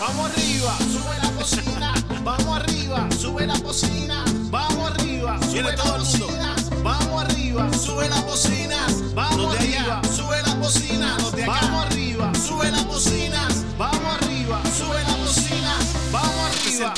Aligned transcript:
Vamos 0.00 0.30
arriba, 0.30 0.76
sube 0.92 1.16
la 1.22 1.30
cocina. 1.38 1.94
Vamos 2.22 2.56
arriba, 2.56 3.08
sube 3.20 3.46
la 3.46 3.58
cocina. 3.60 4.24
Vamos 4.50 4.90
arriba, 4.90 5.38
sube 5.50 5.62
la 5.62 5.76
cocina. 5.76 6.54
Vamos 6.82 7.24
arriba, 7.24 7.70
sube 7.72 8.08
la 8.08 8.22
cocina. 8.22 8.86
Vamos 9.14 9.56
arriba, 9.56 10.02
sube 10.14 10.42
la 10.42 10.56
cocina. 10.56 11.16
Vamos 11.26 11.86
arriba, 11.86 12.32
sube 12.46 12.70
la 12.70 12.84
cocina. 12.86 13.48
Vamos 13.78 14.16
arriba, 14.16 14.62
sube 14.76 15.02
la 15.02 15.16
cocina. 15.16 15.76
Vamos 16.12 16.52
arriba. 16.52 16.92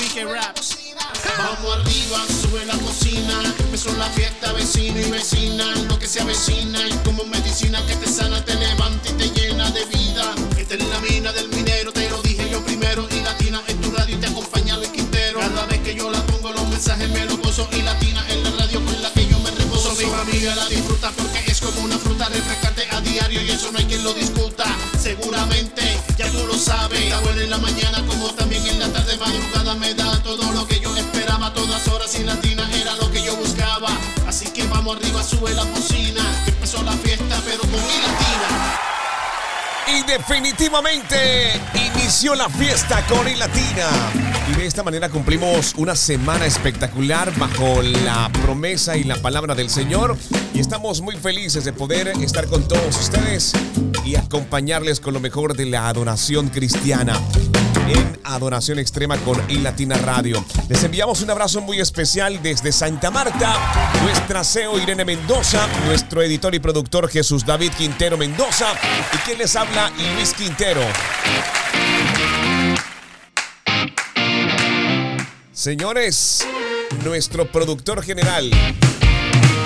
Vamos 1.37 1.77
arriba, 1.77 2.19
sube 2.41 2.65
la 2.65 2.77
cocina. 2.77 3.33
Empezó 3.59 3.95
la 3.97 4.05
fiesta, 4.09 4.51
vecino 4.53 4.99
y 4.99 5.09
vecina. 5.11 5.63
Lo 5.87 5.97
que 5.97 6.07
se 6.07 6.21
avecina 6.21 6.79
y 6.87 6.93
como 7.05 7.23
medicina 7.25 7.81
que 7.85 7.95
te 7.95 8.07
sana, 8.07 8.43
te 8.43 8.55
gozo. 17.59 17.69
Y 17.75 17.81
latina 17.81 18.25
en 18.29 18.43
la 18.43 18.51
radio 18.51 18.83
con 18.83 19.01
la 19.01 19.11
que 19.11 19.27
yo 19.27 19.39
me 19.39 19.51
reposo. 19.51 19.93
Mi 19.95 20.05
familia 20.05 20.55
la 20.55 20.67
disfruta 20.67 21.11
porque 21.11 21.39
es 21.47 21.59
como 21.59 21.81
una 21.81 21.97
fruta 21.97 22.29
refrescante 22.29 22.87
a 22.91 23.01
diario 23.01 23.41
y 23.41 23.49
eso 23.51 23.71
no 23.71 23.79
hay 23.79 23.85
quien 23.85 24.03
lo 24.03 24.13
discuta. 24.13 24.65
Seguramente 24.99 25.99
ya 26.17 26.29
tú 26.31 26.45
lo 26.45 26.57
sabes. 26.57 26.99
Está 27.01 27.19
buena 27.19 27.43
en 27.43 27.49
la 27.49 27.57
mañana 27.57 28.05
como 28.07 28.29
también 28.33 28.65
en 28.67 28.79
la 28.79 28.89
tarde 28.91 29.17
madrugada 29.17 29.75
me 29.75 29.93
da 29.93 30.21
todo 30.23 30.51
lo 30.51 30.67
que 30.67 30.79
yo 30.79 30.95
esperaba 30.95 31.53
todas 31.53 31.87
horas 31.87 32.13
y 32.19 32.23
latina 32.23 32.69
era 32.73 32.95
lo 32.95 33.11
que 33.11 33.21
yo 33.21 33.35
buscaba. 33.35 33.89
Así 34.27 34.45
que 34.51 34.65
vamos 34.67 34.97
arriba, 34.97 35.23
sube 35.23 35.53
la 35.53 35.65
cocina. 35.65 36.23
que 36.45 36.51
Empezó 36.51 36.81
la 36.83 36.93
fiesta, 36.93 37.41
pero 37.45 37.61
con 37.61 37.79
definitivamente 40.09 41.51
inició 41.75 42.33
la 42.33 42.49
fiesta 42.49 43.05
con 43.07 43.25
Latina. 43.37 43.87
Y 44.51 44.55
de 44.55 44.65
esta 44.65 44.81
manera 44.81 45.09
cumplimos 45.09 45.75
una 45.77 45.95
semana 45.95 46.47
espectacular 46.47 47.31
bajo 47.37 47.83
la 47.83 48.31
promesa 48.43 48.97
y 48.97 49.03
la 49.03 49.17
palabra 49.17 49.53
del 49.53 49.69
Señor. 49.69 50.17
Y 50.53 50.59
estamos 50.59 51.01
muy 51.01 51.15
felices 51.15 51.63
de 51.63 51.73
poder 51.73 52.07
estar 52.07 52.47
con 52.47 52.67
todos 52.67 52.99
ustedes 52.99 53.53
y 54.03 54.15
acompañarles 54.15 54.99
con 54.99 55.13
lo 55.13 55.19
mejor 55.19 55.55
de 55.55 55.67
la 55.67 55.87
adoración 55.87 56.49
cristiana 56.49 57.13
en 57.91 58.19
Adoración 58.23 58.79
Extrema 58.79 59.17
con 59.17 59.37
Latina 59.63 59.97
Radio. 59.97 60.43
Les 60.67 60.83
enviamos 60.83 61.21
un 61.21 61.29
abrazo 61.29 61.61
muy 61.61 61.79
especial 61.79 62.41
desde 62.41 62.71
Santa 62.71 63.11
Marta, 63.11 63.55
nuestra 64.03 64.43
CEO 64.43 64.79
Irene 64.79 65.05
Mendoza, 65.05 65.67
nuestro 65.85 66.21
editor 66.21 66.53
y 66.55 66.59
productor 66.59 67.09
Jesús 67.09 67.45
David 67.45 67.71
Quintero 67.77 68.17
Mendoza 68.17 68.67
y 69.13 69.17
quien 69.17 69.37
les 69.37 69.55
habla 69.55 69.91
Luis 70.15 70.33
Quintero. 70.33 70.81
Señores, 75.51 76.47
nuestro 77.03 77.51
productor 77.51 78.03
general 78.03 78.51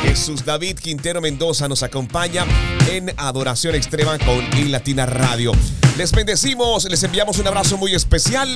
Jesús 0.04 0.46
David 0.46 0.78
Quintero 0.78 1.22
Mendoza 1.22 1.68
nos 1.68 1.82
acompaña 1.82 2.46
en 2.90 3.14
Adoración 3.18 3.74
Extrema 3.74 4.20
con 4.20 4.46
I 4.60 4.66
Latina 4.66 5.06
Radio. 5.06 5.54
Les 5.98 6.12
bendecimos, 6.12 6.86
les 6.86 7.02
enviamos 7.04 7.40
un 7.40 7.48
abrazo 7.48 7.78
muy 7.78 7.96
especial. 7.96 8.54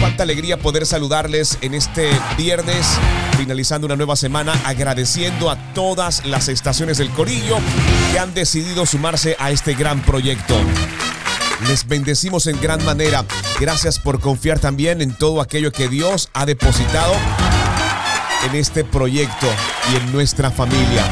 Cuánta 0.00 0.22
alegría 0.22 0.58
poder 0.58 0.86
saludarles 0.86 1.58
en 1.60 1.74
este 1.74 2.08
viernes, 2.38 2.86
finalizando 3.36 3.86
una 3.86 3.96
nueva 3.96 4.14
semana, 4.14 4.52
agradeciendo 4.64 5.50
a 5.50 5.56
todas 5.74 6.24
las 6.24 6.48
estaciones 6.48 6.98
del 6.98 7.10
Corillo 7.10 7.58
que 8.12 8.18
han 8.18 8.32
decidido 8.32 8.86
sumarse 8.86 9.36
a 9.38 9.50
este 9.50 9.74
gran 9.74 10.02
proyecto. 10.02 10.56
Les 11.68 11.86
bendecimos 11.88 12.46
en 12.46 12.60
gran 12.60 12.84
manera. 12.84 13.24
Gracias 13.58 13.98
por 13.98 14.20
confiar 14.20 14.60
también 14.60 15.02
en 15.02 15.14
todo 15.14 15.40
aquello 15.40 15.72
que 15.72 15.88
Dios 15.88 16.28
ha 16.32 16.46
depositado 16.46 17.12
en 18.44 18.54
este 18.54 18.84
proyecto 18.84 19.46
y 19.92 19.96
en 19.96 20.12
nuestra 20.12 20.50
familia. 20.50 21.04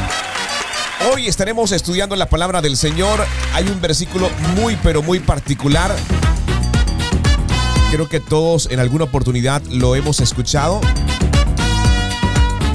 Hoy 1.13 1.27
estaremos 1.27 1.73
estudiando 1.73 2.17
la 2.17 2.27
palabra 2.27 2.63
del 2.63 2.77
Señor. 2.77 3.25
Hay 3.53 3.69
un 3.69 3.81
versículo 3.81 4.31
muy 4.57 4.77
pero 4.77 5.03
muy 5.03 5.21
particular. 5.21 5.95
Creo 7.91 8.09
que 8.09 8.21
todos 8.21 8.69
en 8.71 8.81
alguna 8.81 9.05
oportunidad 9.05 9.63
lo 9.71 9.95
hemos 9.97 10.21
escuchado. 10.21 10.81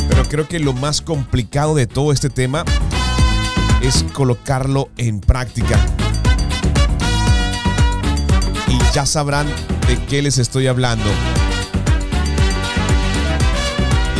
Pero 0.07 0.23
creo 0.25 0.47
que 0.47 0.59
lo 0.59 0.73
más 0.73 1.01
complicado 1.01 1.75
de 1.75 1.87
todo 1.87 2.11
este 2.11 2.29
tema 2.29 2.65
es 3.81 4.03
colocarlo 4.13 4.89
en 4.97 5.21
práctica. 5.21 5.79
Y 8.67 8.77
ya 8.93 9.05
sabrán 9.05 9.47
de 9.87 9.97
qué 10.05 10.21
les 10.21 10.37
estoy 10.37 10.67
hablando. 10.67 11.09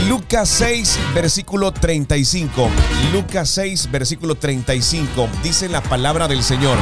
Lucas 0.10 0.50
6, 0.50 1.00
versículo 1.14 1.72
35. 1.72 2.68
Lucas 3.14 3.48
6, 3.52 3.92
versículo 3.92 4.34
35. 4.34 5.30
Dice 5.44 5.70
la 5.70 5.84
palabra 5.84 6.28
del 6.28 6.42
Señor. 6.42 6.80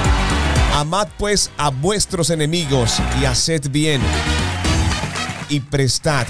Amad 0.76 1.10
pues 1.18 1.52
a 1.58 1.70
vuestros 1.70 2.30
enemigos 2.30 3.02
y 3.22 3.26
haced 3.26 3.70
bien 3.70 4.02
y 5.50 5.60
prestad, 5.60 6.26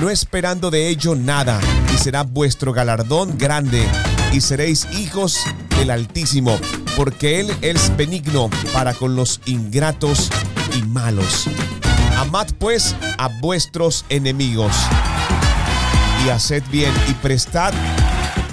no 0.00 0.08
esperando 0.08 0.70
de 0.70 0.88
ello 0.88 1.14
nada, 1.14 1.60
y 1.94 1.98
será 1.98 2.22
vuestro 2.22 2.72
galardón 2.72 3.36
grande, 3.36 3.86
y 4.32 4.40
seréis 4.40 4.88
hijos 4.92 5.40
del 5.78 5.90
Altísimo, 5.90 6.58
porque 6.96 7.40
Él 7.40 7.54
es 7.60 7.94
benigno 7.94 8.48
para 8.72 8.94
con 8.94 9.16
los 9.16 9.42
ingratos 9.44 10.30
y 10.74 10.82
malos. 10.82 11.44
Amad 12.16 12.46
pues 12.58 12.96
a 13.18 13.28
vuestros 13.42 14.06
enemigos 14.08 14.72
haced 16.30 16.62
bien 16.70 16.92
y 17.08 17.12
prestad 17.14 17.72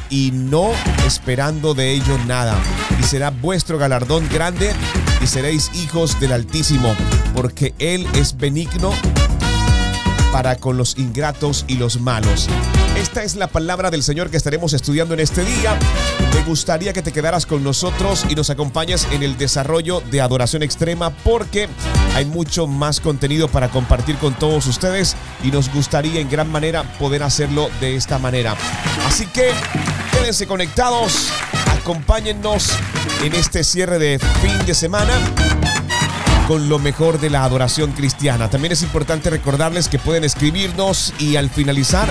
y 0.09 0.31
no 0.31 0.72
esperando 1.06 1.73
de 1.73 1.91
ello 1.91 2.17
nada. 2.28 2.56
Y 3.00 3.03
será 3.03 3.31
vuestro 3.31 3.78
galardón 3.78 4.28
grande 4.29 4.72
y 5.22 5.28
seréis 5.28 5.72
hijos 5.73 6.19
del 6.19 6.34
Altísimo, 6.34 6.95
porque 7.34 7.73
Él 7.79 8.07
es 8.13 8.38
benigno 8.38 8.91
para 10.34 10.56
con 10.56 10.78
los 10.78 10.98
ingratos 10.98 11.64
y 11.68 11.76
los 11.76 12.02
malos. 12.02 12.50
Esta 12.98 13.22
es 13.22 13.36
la 13.36 13.46
palabra 13.46 13.92
del 13.92 14.02
Señor 14.02 14.32
que 14.32 14.38
estaremos 14.38 14.74
estudiando 14.74 15.14
en 15.14 15.20
este 15.20 15.46
día. 15.46 15.78
Me 16.34 16.42
gustaría 16.42 16.92
que 16.92 17.04
te 17.04 17.12
quedaras 17.12 17.46
con 17.46 17.64
nosotros 17.64 18.26
y 18.28 18.34
nos 18.34 18.50
acompañes 18.50 19.08
en 19.12 19.22
el 19.22 19.38
desarrollo 19.38 20.02
de 20.10 20.22
Adoración 20.22 20.64
Extrema 20.64 21.12
porque 21.12 21.70
hay 22.16 22.26
mucho 22.26 22.66
más 22.66 23.00
contenido 23.00 23.48
para 23.48 23.70
compartir 23.70 24.18
con 24.18 24.34
todos 24.34 24.66
ustedes 24.66 25.16
y 25.44 25.52
nos 25.52 25.72
gustaría 25.72 26.20
en 26.20 26.32
gran 26.32 26.52
manera 26.52 26.82
poder 26.98 27.22
hacerlo 27.22 27.70
de 27.80 27.96
esta 27.96 28.18
manera. 28.18 28.58
Así 29.06 29.28
que 29.28 29.52
quédense 30.12 30.48
conectados, 30.48 31.30
acompáñennos 31.80 32.72
en 33.24 33.36
este 33.36 33.64
cierre 33.64 34.00
de 34.00 34.18
fin 34.18 34.66
de 34.66 34.74
semana 34.74 35.14
con 36.48 36.70
lo 36.70 36.80
mejor 36.80 37.20
de 37.20 37.30
la 37.30 37.44
adoración 37.44 37.92
cristiana. 37.92 38.50
También 38.50 38.74
es 38.74 38.81
importante 38.81 39.30
recordarles 39.30 39.88
que 39.88 40.00
pueden 40.00 40.24
escribirnos 40.24 41.14
y 41.20 41.36
al 41.36 41.50
finalizar 41.50 42.09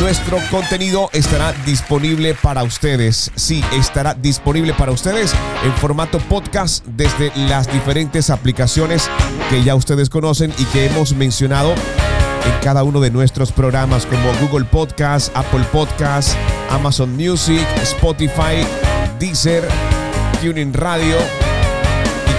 nuestro 0.00 0.38
contenido 0.50 1.10
estará 1.12 1.52
disponible 1.64 2.34
para 2.34 2.62
ustedes. 2.62 3.30
Sí, 3.34 3.64
estará 3.72 4.14
disponible 4.14 4.74
para 4.74 4.92
ustedes 4.92 5.34
en 5.64 5.72
formato 5.74 6.18
podcast 6.18 6.84
desde 6.86 7.32
las 7.36 7.72
diferentes 7.72 8.30
aplicaciones 8.30 9.08
que 9.50 9.62
ya 9.62 9.74
ustedes 9.74 10.08
conocen 10.08 10.52
y 10.58 10.64
que 10.66 10.86
hemos 10.86 11.14
mencionado 11.14 11.70
en 11.72 12.60
cada 12.62 12.82
uno 12.82 13.00
de 13.00 13.10
nuestros 13.10 13.52
programas 13.52 14.06
como 14.06 14.32
Google 14.40 14.66
Podcast, 14.66 15.34
Apple 15.36 15.64
Podcast, 15.70 16.34
Amazon 16.70 17.14
Music, 17.16 17.66
Spotify, 17.82 18.66
Deezer, 19.18 19.68
Tuning 20.40 20.72
Radio 20.72 21.16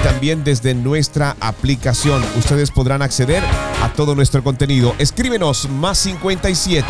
también 0.03 0.43
desde 0.43 0.75
nuestra 0.75 1.37
aplicación. 1.39 2.21
Ustedes 2.37 2.69
podrán 2.69 3.01
acceder 3.01 3.41
a 3.81 3.89
todo 3.93 4.13
nuestro 4.15 4.43
contenido. 4.43 4.93
Escríbenos 4.99 5.69
más 5.69 5.97
57 5.99 6.85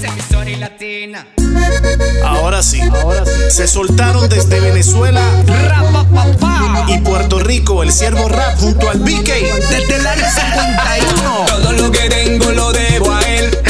Emisora 0.06 0.50
y 0.50 0.56
latina. 0.56 1.26
Ahora 2.25 2.62
sí, 2.62 2.81
se 3.49 3.67
soltaron 3.67 4.29
desde 4.29 4.61
Venezuela 4.61 5.23
Rapapapá. 5.47 6.87
y 6.88 6.99
Puerto 6.99 7.38
Rico 7.38 7.82
el 7.82 7.93
siervo 7.93 8.29
rap 8.29 8.58
junto 8.58 8.88
al 8.91 8.99
BK. 8.99 9.29
Desde 9.70 9.97
el 9.97 10.06
año 10.06 10.25
51. 10.25 11.44
Todo 11.47 11.73
lo 11.73 11.91
que 11.91 12.08
tengo 12.08 12.50
lo 12.53 12.73
debo 12.73 13.12
a 13.12 13.20
él. 13.23 13.66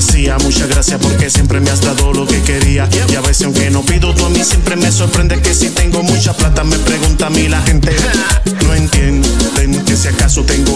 Decía 0.00 0.38
muchas 0.38 0.66
gracias 0.66 0.98
porque 0.98 1.28
siempre 1.28 1.60
me 1.60 1.70
has 1.70 1.82
dado 1.82 2.14
lo 2.14 2.26
que 2.26 2.40
quería. 2.40 2.88
Y 3.10 3.14
a 3.16 3.20
veces 3.20 3.44
aunque 3.44 3.70
no 3.70 3.82
pido, 3.82 4.14
tú 4.14 4.24
a 4.24 4.30
mí 4.30 4.42
siempre 4.42 4.74
me 4.74 4.90
sorprende 4.90 5.42
que 5.42 5.54
si 5.54 5.68
tengo 5.68 6.02
mucha 6.02 6.32
plata 6.32 6.64
me 6.64 6.78
pregunta 6.78 7.26
a 7.26 7.30
mí 7.30 7.48
la 7.48 7.60
gente. 7.62 7.94
No 8.64 8.76
entienden 8.76 9.84
que 9.84 9.96
si 9.96 10.06
acaso 10.06 10.44
tengo 10.44 10.69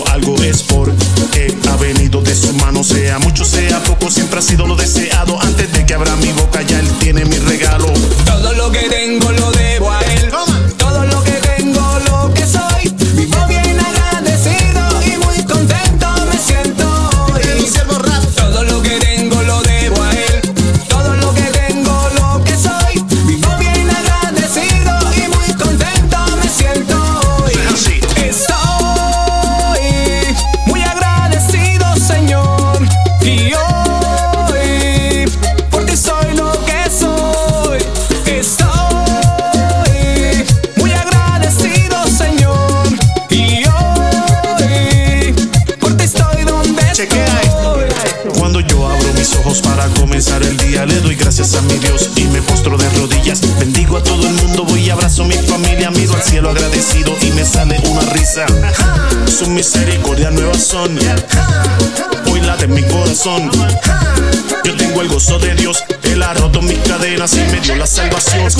Yo 63.24 64.76
tengo 64.76 65.00
el 65.00 65.08
gozo 65.08 65.38
de 65.38 65.54
Dios, 65.54 65.82
Él 66.02 66.22
ha 66.22 66.34
roto 66.34 66.60
mis 66.60 66.76
cadenas 66.80 67.32
y 67.32 67.40
me 67.50 67.58
dio 67.60 67.74
la 67.74 67.86
salvación. 67.86 68.50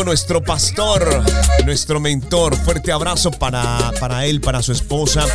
Nuestro 0.00 0.42
pastor, 0.42 1.22
nuestro 1.66 2.00
mentor. 2.00 2.56
Fuerte 2.56 2.90
abrazo 2.90 3.30
para, 3.30 3.92
para 4.00 4.24
él, 4.24 4.40
para 4.40 4.62
su 4.62 4.72
esposa, 4.72 5.26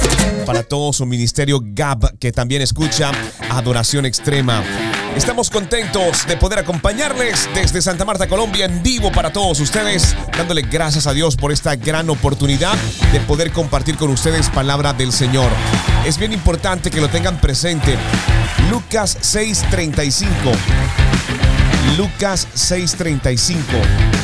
para 0.47 0.63
todo 0.63 0.91
su 0.91 1.05
ministerio 1.05 1.59
Gab, 1.61 2.17
que 2.17 2.31
también 2.31 2.63
escucha 2.63 3.11
Adoración 3.51 4.07
Extrema. 4.07 4.63
Estamos 5.15 5.51
contentos 5.51 6.25
de 6.27 6.37
poder 6.37 6.57
acompañarles 6.59 7.47
desde 7.53 7.83
Santa 7.83 8.03
Marta, 8.03 8.27
Colombia, 8.27 8.65
en 8.65 8.81
vivo 8.81 9.11
para 9.11 9.31
todos 9.31 9.59
ustedes, 9.59 10.15
dándole 10.35 10.63
gracias 10.63 11.05
a 11.05 11.13
Dios 11.13 11.35
por 11.35 11.51
esta 11.51 11.75
gran 11.75 12.09
oportunidad 12.09 12.75
de 13.11 13.19
poder 13.21 13.51
compartir 13.51 13.95
con 13.95 14.09
ustedes 14.09 14.49
palabra 14.49 14.91
del 14.91 15.13
Señor. 15.13 15.51
Es 16.05 16.17
bien 16.17 16.33
importante 16.33 16.89
que 16.89 16.99
lo 16.99 17.09
tengan 17.09 17.39
presente. 17.39 17.95
Lucas 18.71 19.17
6:35. 19.21 20.25
Lucas 21.95 22.47
6:35. 22.55 24.16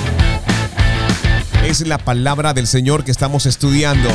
Es 1.66 1.88
la 1.88 1.98
palabra 1.98 2.54
del 2.54 2.68
Señor 2.68 3.04
que 3.04 3.12
estamos 3.12 3.46
estudiando. 3.46 4.10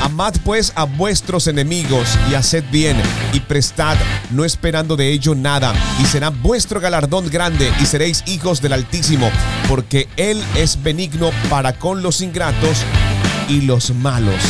Amad 0.00 0.34
pues 0.44 0.72
a 0.76 0.84
vuestros 0.84 1.48
enemigos 1.48 2.16
y 2.30 2.34
haced 2.34 2.64
bien 2.70 2.96
y 3.32 3.40
prestad, 3.40 3.96
no 4.30 4.44
esperando 4.44 4.96
de 4.96 5.12
ello 5.12 5.34
nada, 5.34 5.74
y 6.00 6.06
será 6.06 6.30
vuestro 6.30 6.80
galardón 6.80 7.28
grande 7.28 7.70
y 7.80 7.86
seréis 7.86 8.22
hijos 8.26 8.62
del 8.62 8.72
Altísimo, 8.72 9.30
porque 9.68 10.08
Él 10.16 10.42
es 10.56 10.82
benigno 10.82 11.30
para 11.50 11.72
con 11.78 12.02
los 12.02 12.20
ingratos 12.20 12.78
y 13.48 13.62
los 13.62 13.90
malos. 13.90 14.40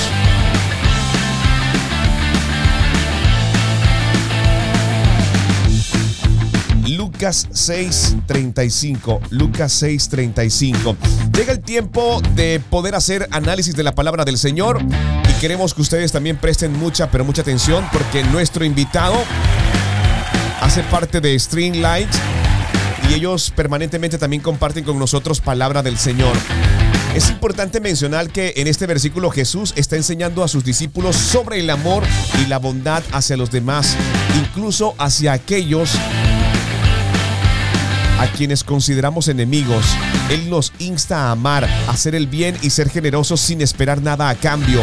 Lucas 7.19 7.49
6:35. 7.53 9.21
Lucas 9.31 9.83
6:35. 9.83 10.97
Llega 11.37 11.53
el 11.53 11.59
tiempo 11.59 12.23
de 12.37 12.63
poder 12.71 12.95
hacer 12.95 13.27
análisis 13.33 13.75
de 13.75 13.83
la 13.83 13.93
palabra 13.93 14.25
del 14.25 14.39
Señor 14.39 14.81
y 15.29 15.41
queremos 15.41 15.75
que 15.75 15.83
ustedes 15.83 16.13
también 16.13 16.37
presten 16.37 16.79
mucha, 16.79 17.11
pero 17.11 17.25
mucha 17.25 17.43
atención 17.43 17.85
porque 17.93 18.23
nuestro 18.23 18.65
invitado 18.65 19.17
hace 20.61 20.85
parte 20.85 21.21
de 21.21 21.37
Streamlight 21.37 22.09
y 23.11 23.15
ellos 23.15 23.51
permanentemente 23.51 24.17
también 24.17 24.41
comparten 24.41 24.85
con 24.85 24.97
nosotros 24.97 25.41
palabra 25.41 25.83
del 25.83 25.99
Señor. 25.99 26.37
Es 27.17 27.31
importante 27.31 27.81
mencionar 27.81 28.31
que 28.31 28.53
en 28.59 28.69
este 28.69 28.87
versículo 28.87 29.31
Jesús 29.31 29.73
está 29.75 29.97
enseñando 29.97 30.45
a 30.45 30.49
sus 30.49 30.63
discípulos 30.63 31.17
sobre 31.17 31.59
el 31.59 31.71
amor 31.71 32.05
y 32.41 32.47
la 32.47 32.61
bondad 32.61 33.03
hacia 33.11 33.37
los 33.37 33.51
demás, 33.51 33.97
incluso 34.39 34.95
hacia 34.99 35.33
aquellos 35.33 35.99
a 38.19 38.27
quienes 38.27 38.65
consideramos 38.65 39.29
enemigos. 39.29 39.85
Él 40.31 40.51
nos 40.51 40.73
insta 40.79 41.29
a 41.29 41.31
amar, 41.33 41.65
a 41.65 41.91
hacer 41.91 42.15
el 42.15 42.27
bien 42.27 42.57
y 42.63 42.71
ser 42.71 42.91
generosos 42.91 43.41
sin 43.41 43.61
esperar 43.61 44.03
nada 44.03 44.29
a 44.29 44.35
cambio. 44.35 44.81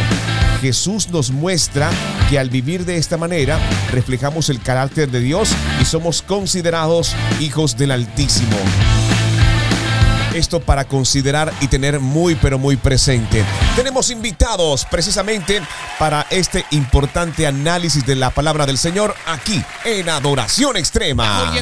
Jesús 0.62 1.10
nos 1.10 1.32
muestra 1.32 1.89
que 2.30 2.39
al 2.39 2.50
vivir 2.50 2.86
de 2.86 2.98
esta 2.98 3.18
manera 3.18 3.60
reflejamos 3.92 4.50
el 4.50 4.62
carácter 4.62 5.12
de 5.12 5.20
Dios 5.20 5.50
y 5.82 5.86
somos 5.86 6.22
considerados 6.22 7.15
hijos 7.39 7.77
del 7.77 7.92
Altísimo. 7.92 8.58
Esto 10.34 10.60
para 10.60 10.84
considerar 10.84 11.54
y 11.62 11.68
tener 11.68 12.01
muy 12.01 12.36
pero 12.36 12.60
muy 12.60 12.75
presente. 12.75 13.46
Tenemos 13.75 14.10
invitados 14.10 14.86
precisamente 14.89 15.62
para 15.98 16.25
este 16.30 16.65
importante 16.72 17.48
análisis 17.48 18.06
de 18.06 18.15
la 18.15 18.32
palabra 18.32 18.65
del 18.65 18.77
Señor 18.77 19.15
aquí 19.27 19.63
en 19.86 20.10
Adoración 20.10 20.75
Extrema. 20.75 21.54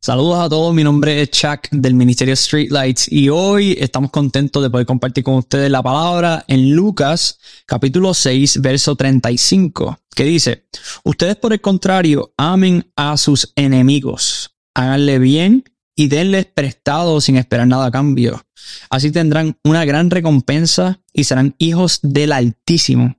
Saludos 0.00 0.38
a 0.40 0.48
todos, 0.48 0.74
mi 0.74 0.82
nombre 0.82 1.22
es 1.22 1.30
Chuck 1.30 1.68
del 1.70 1.94
Ministerio 1.94 2.34
Streetlights 2.34 3.12
y 3.12 3.28
hoy 3.28 3.76
estamos 3.78 4.10
contentos 4.10 4.60
de 4.60 4.70
poder 4.70 4.86
compartir 4.86 5.22
con 5.22 5.34
ustedes 5.34 5.70
la 5.70 5.84
palabra 5.84 6.44
en 6.48 6.74
Lucas 6.74 7.38
capítulo 7.64 8.12
6 8.12 8.60
verso 8.60 8.96
35 8.96 10.00
que 10.16 10.24
dice, 10.24 10.66
ustedes 11.04 11.36
por 11.36 11.52
el 11.52 11.60
contrario 11.60 12.34
amen 12.36 12.90
a 12.96 13.16
sus 13.16 13.52
enemigos, 13.54 14.56
háganle 14.74 15.20
bien 15.20 15.62
y 15.94 16.08
denles 16.08 16.46
prestado 16.46 17.20
sin 17.20 17.36
esperar 17.36 17.68
nada 17.68 17.86
a 17.86 17.90
cambio. 17.92 18.44
Así 18.90 19.12
tendrán 19.12 19.60
una 19.62 19.84
gran 19.84 20.10
recompensa 20.10 21.00
y 21.12 21.22
serán 21.22 21.54
hijos 21.58 22.00
del 22.02 22.32
Altísimo, 22.32 23.16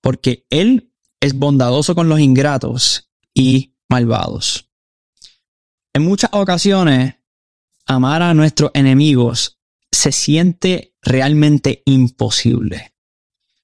porque 0.00 0.46
Él 0.50 0.92
es 1.18 1.34
bondadoso 1.34 1.96
con 1.96 2.08
los 2.08 2.20
ingratos 2.20 3.10
y 3.34 3.74
malvados. 3.88 4.68
En 5.96 6.02
muchas 6.02 6.30
ocasiones, 6.32 7.14
amar 7.86 8.20
a 8.20 8.34
nuestros 8.34 8.72
enemigos 8.74 9.60
se 9.92 10.10
siente 10.10 10.92
realmente 11.00 11.84
imposible. 11.86 12.92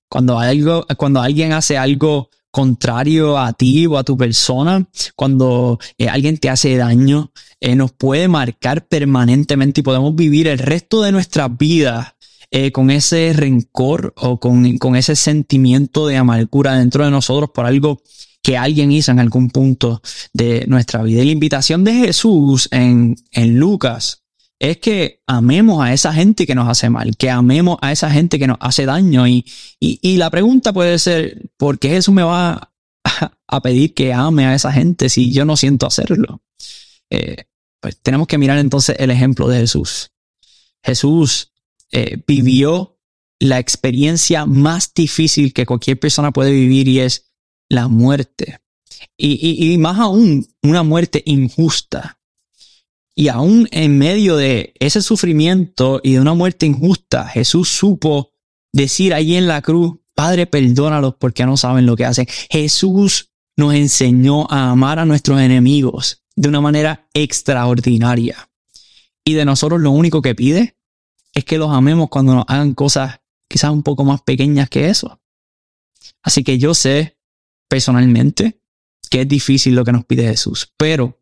Cuando, 0.08 0.38
algo, 0.38 0.86
cuando 0.96 1.20
alguien 1.20 1.52
hace 1.52 1.76
algo 1.76 2.30
contrario 2.52 3.36
a 3.36 3.52
ti 3.52 3.84
o 3.88 3.98
a 3.98 4.04
tu 4.04 4.16
persona, 4.16 4.88
cuando 5.16 5.80
eh, 5.98 6.08
alguien 6.08 6.38
te 6.38 6.48
hace 6.48 6.76
daño, 6.76 7.32
eh, 7.58 7.74
nos 7.74 7.90
puede 7.90 8.28
marcar 8.28 8.86
permanentemente 8.86 9.80
y 9.80 9.84
podemos 9.84 10.14
vivir 10.14 10.46
el 10.46 10.60
resto 10.60 11.02
de 11.02 11.10
nuestras 11.10 11.58
vidas 11.58 12.14
eh, 12.52 12.70
con 12.70 12.92
ese 12.92 13.32
rencor 13.32 14.14
o 14.16 14.38
con, 14.38 14.78
con 14.78 14.94
ese 14.94 15.16
sentimiento 15.16 16.06
de 16.06 16.16
amargura 16.16 16.76
dentro 16.76 17.04
de 17.04 17.10
nosotros 17.10 17.50
por 17.52 17.66
algo 17.66 18.00
que 18.50 18.58
alguien 18.58 18.90
hizo 18.90 19.12
en 19.12 19.20
algún 19.20 19.48
punto 19.48 20.02
de 20.32 20.64
nuestra 20.66 21.04
vida. 21.04 21.22
Y 21.22 21.26
la 21.26 21.30
invitación 21.30 21.84
de 21.84 21.92
Jesús 21.92 22.66
en, 22.72 23.14
en 23.30 23.60
Lucas 23.60 24.24
es 24.58 24.78
que 24.78 25.22
amemos 25.28 25.80
a 25.80 25.92
esa 25.92 26.12
gente 26.12 26.48
que 26.48 26.56
nos 26.56 26.68
hace 26.68 26.90
mal, 26.90 27.16
que 27.16 27.30
amemos 27.30 27.78
a 27.80 27.92
esa 27.92 28.10
gente 28.10 28.40
que 28.40 28.48
nos 28.48 28.56
hace 28.58 28.86
daño. 28.86 29.28
Y, 29.28 29.46
y, 29.78 30.16
la 30.16 30.30
pregunta 30.30 30.72
puede 30.72 30.98
ser, 30.98 31.48
¿por 31.56 31.78
qué 31.78 31.90
Jesús 31.90 32.12
me 32.12 32.24
va 32.24 32.72
a, 33.04 33.32
a 33.46 33.62
pedir 33.62 33.94
que 33.94 34.12
ame 34.12 34.46
a 34.46 34.56
esa 34.56 34.72
gente 34.72 35.08
si 35.10 35.30
yo 35.30 35.44
no 35.44 35.56
siento 35.56 35.86
hacerlo? 35.86 36.42
Eh, 37.08 37.44
pues 37.78 38.00
tenemos 38.02 38.26
que 38.26 38.38
mirar 38.38 38.58
entonces 38.58 38.96
el 38.98 39.12
ejemplo 39.12 39.46
de 39.46 39.60
Jesús. 39.60 40.10
Jesús 40.82 41.52
eh, 41.92 42.20
vivió 42.26 42.98
la 43.38 43.60
experiencia 43.60 44.44
más 44.44 44.92
difícil 44.92 45.52
que 45.52 45.66
cualquier 45.66 46.00
persona 46.00 46.32
puede 46.32 46.50
vivir 46.50 46.88
y 46.88 46.98
es 46.98 47.29
la 47.70 47.88
muerte. 47.88 48.60
Y, 49.16 49.72
y, 49.72 49.78
más 49.78 49.98
aún, 49.98 50.46
una 50.62 50.82
muerte 50.82 51.22
injusta. 51.24 52.18
Y 53.14 53.28
aún 53.28 53.68
en 53.70 53.96
medio 53.96 54.36
de 54.36 54.74
ese 54.78 55.00
sufrimiento 55.00 56.00
y 56.02 56.14
de 56.14 56.20
una 56.20 56.34
muerte 56.34 56.66
injusta, 56.66 57.26
Jesús 57.28 57.70
supo 57.70 58.32
decir 58.72 59.14
allí 59.14 59.36
en 59.36 59.46
la 59.46 59.62
cruz, 59.62 59.98
Padre, 60.14 60.46
perdónalos 60.46 61.14
porque 61.18 61.46
no 61.46 61.56
saben 61.56 61.86
lo 61.86 61.96
que 61.96 62.04
hacen. 62.04 62.26
Jesús 62.50 63.30
nos 63.56 63.74
enseñó 63.74 64.50
a 64.50 64.70
amar 64.70 64.98
a 64.98 65.06
nuestros 65.06 65.40
enemigos 65.40 66.24
de 66.36 66.48
una 66.48 66.60
manera 66.60 67.08
extraordinaria. 67.14 68.50
Y 69.24 69.34
de 69.34 69.44
nosotros 69.44 69.80
lo 69.80 69.90
único 69.90 70.22
que 70.22 70.34
pide 70.34 70.76
es 71.34 71.44
que 71.44 71.58
los 71.58 71.70
amemos 71.70 72.08
cuando 72.08 72.34
nos 72.34 72.44
hagan 72.48 72.74
cosas 72.74 73.20
quizás 73.48 73.70
un 73.70 73.82
poco 73.82 74.04
más 74.04 74.22
pequeñas 74.22 74.68
que 74.68 74.88
eso. 74.88 75.20
Así 76.22 76.44
que 76.44 76.58
yo 76.58 76.74
sé 76.74 77.18
personalmente 77.70 78.60
que 79.08 79.22
es 79.22 79.28
difícil 79.28 79.74
lo 79.74 79.84
que 79.84 79.92
nos 79.92 80.04
pide 80.04 80.28
Jesús, 80.28 80.72
pero 80.76 81.18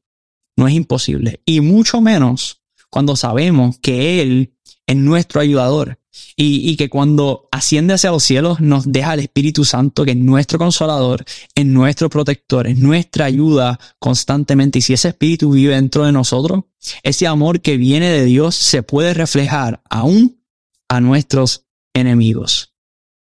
no 0.56 0.66
es 0.66 0.74
imposible. 0.74 1.40
Y 1.44 1.60
mucho 1.60 2.00
menos 2.00 2.62
cuando 2.90 3.16
sabemos 3.16 3.78
que 3.78 4.20
Él 4.22 4.54
es 4.86 4.96
nuestro 4.96 5.40
ayudador 5.40 5.98
y, 6.36 6.76
que 6.76 6.88
cuando 6.88 7.48
asciende 7.52 7.94
hacia 7.94 8.10
los 8.10 8.24
cielos 8.24 8.60
nos 8.60 8.90
deja 8.90 9.14
el 9.14 9.20
Espíritu 9.20 9.64
Santo, 9.64 10.04
que 10.04 10.12
es 10.12 10.16
nuestro 10.16 10.58
consolador, 10.58 11.24
es 11.54 11.66
nuestro 11.66 12.08
protector, 12.08 12.66
es 12.66 12.78
nuestra 12.78 13.26
ayuda 13.26 13.78
constantemente. 13.98 14.78
Y 14.78 14.82
si 14.82 14.94
ese 14.94 15.08
Espíritu 15.08 15.50
vive 15.50 15.74
dentro 15.74 16.04
de 16.04 16.12
nosotros, 16.12 16.64
ese 17.02 17.26
amor 17.26 17.60
que 17.60 17.76
viene 17.76 18.10
de 18.10 18.24
Dios 18.24 18.54
se 18.56 18.82
puede 18.82 19.14
reflejar 19.14 19.82
aún 19.90 20.42
a 20.88 21.00
nuestros 21.00 21.66
enemigos. 21.94 22.74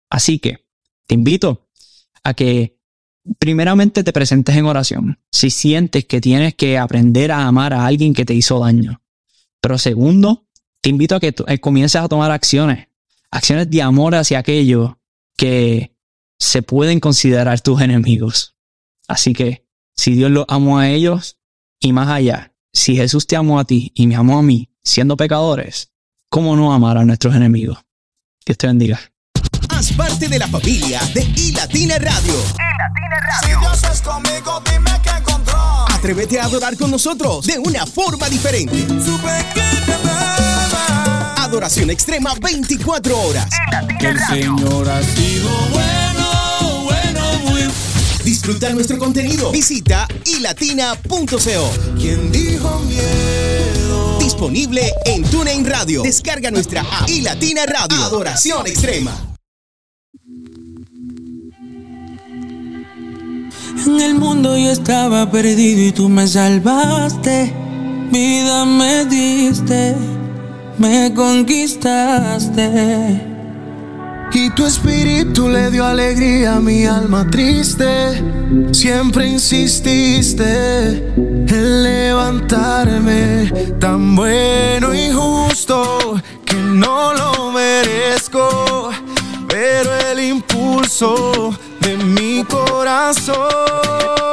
Así 0.10 0.40
que 0.40 0.66
te 1.08 1.16
invito 1.16 1.68
a 2.24 2.34
que 2.34 2.76
primeramente 3.40 4.04
te 4.04 4.14
presentes 4.14 4.56
en 4.56 4.66
oración 4.66 5.20
si 5.32 5.50
sientes 5.50 6.06
que 6.06 6.22
tienes 6.22 6.56
que 6.56 6.78
aprender 6.78 7.32
a 7.32 7.48
amar 7.48 7.74
a 7.74 7.86
alguien 7.86 8.14
que 8.14 8.26
te 8.26 8.34
hizo 8.34 8.60
daño. 8.60 9.02
Pero 9.62 9.78
segundo, 9.78 10.48
te 10.82 10.90
invito 10.90 11.16
a 11.16 11.20
que 11.20 11.34
eh, 11.48 11.60
comiences 11.60 12.02
a 12.02 12.08
tomar 12.08 12.32
acciones, 12.32 12.88
acciones 13.32 13.70
de 13.70 13.82
amor 13.82 14.16
hacia 14.16 14.40
aquellos 14.40 14.94
que 15.36 15.96
se 16.40 16.62
pueden 16.62 17.00
considerar 17.00 17.60
tus 17.62 17.82
enemigos. 17.82 18.56
Así 19.08 19.34
que 19.34 19.66
si 19.96 20.14
Dios 20.14 20.32
los 20.32 20.46
amó 20.48 20.78
a 20.78 20.90
ellos 20.90 21.40
y 21.80 21.94
más 21.94 22.10
allá, 22.10 22.54
si 22.74 22.96
Jesús 22.96 23.26
te 23.26 23.36
amó 23.36 23.60
a 23.60 23.66
ti 23.66 23.92
y 23.96 24.08
me 24.08 24.16
amó 24.16 24.38
a 24.38 24.44
mí 24.44 24.70
siendo 24.84 25.18
pecadores, 25.18 25.94
¿cómo 26.30 26.56
no 26.56 26.74
amar 26.74 26.98
a 26.98 27.06
nuestros 27.06 27.36
enemigos? 27.36 27.80
Dios 28.46 28.58
te 28.58 28.68
bendiga. 28.68 29.00
Haz 29.76 29.92
parte 29.92 30.30
de 30.30 30.40
la 30.40 30.48
familia 30.48 31.02
de 31.14 31.22
iLatina 31.36 31.98
Radio. 31.98 32.34
Si 33.42 33.50
Dios 33.50 33.82
es 33.92 34.02
conmigo, 34.02 34.64
dime 34.72 35.02
que 35.04 35.10
encontró. 35.10 35.86
Atrévete 35.94 36.40
a 36.40 36.46
adorar 36.46 36.78
con 36.78 36.90
nosotros 36.92 37.46
de 37.46 37.60
una 37.60 37.86
forma 37.86 38.30
diferente. 38.30 38.88
Supe 39.04 39.46
que 39.54 39.62
te. 39.86 39.96
Adoración 41.38 41.90
extrema 41.90 42.34
24 42.42 43.20
horas. 43.20 43.50
Que 44.00 44.08
el 44.08 44.20
Señor 44.20 44.90
ha 44.90 45.04
sido 45.04 45.50
bueno, 45.72 46.84
bueno, 46.84 47.40
muy 47.46 47.62
Disfruta 48.24 48.70
nuestro 48.72 48.98
contenido. 48.98 49.52
Visita 49.52 50.08
ilatina.co. 50.26 51.72
¿Quién 52.00 52.32
dijo 52.32 52.80
miedo? 52.80 54.20
Disponible 54.20 54.92
en 55.06 55.24
TuneIn 55.24 55.66
Radio. 55.66 56.02
Descarga 56.02 56.50
nuestra 56.50 56.82
app 56.82 57.10
iLatina 57.10 57.66
Radio. 57.66 58.04
Adoración 58.04 58.66
extrema. 58.68 59.35
En 63.78 64.00
el 64.00 64.16
mundo 64.16 64.58
yo 64.58 64.72
estaba 64.72 65.30
perdido 65.30 65.82
y 65.82 65.92
tú 65.92 66.10
me 66.10 66.28
salvaste. 66.28 67.54
Vida 68.12 68.66
me 68.66 69.06
diste, 69.06 69.96
me 70.78 71.14
conquistaste. 71.14 72.72
Y 74.34 74.50
tu 74.50 74.66
espíritu 74.66 75.48
le 75.50 75.72
dio 75.72 75.86
alegría 75.86 76.56
a 76.56 76.60
mi 76.60 76.86
alma 76.86 77.26
triste. 77.30 78.22
Siempre 78.72 79.28
insististe 79.28 81.14
en 81.16 81.84
levantarme, 81.84 83.52
tan 83.80 84.16
bueno 84.16 84.94
y 84.94 85.12
justo 85.12 86.22
que 86.46 86.56
no 86.56 87.14
lo 87.14 87.52
merezco. 87.52 88.90
Pero 89.48 89.90
el 90.12 90.20
impulso 90.20 91.58
de 91.80 91.96
mi 91.98 92.25
corazón 92.44 94.25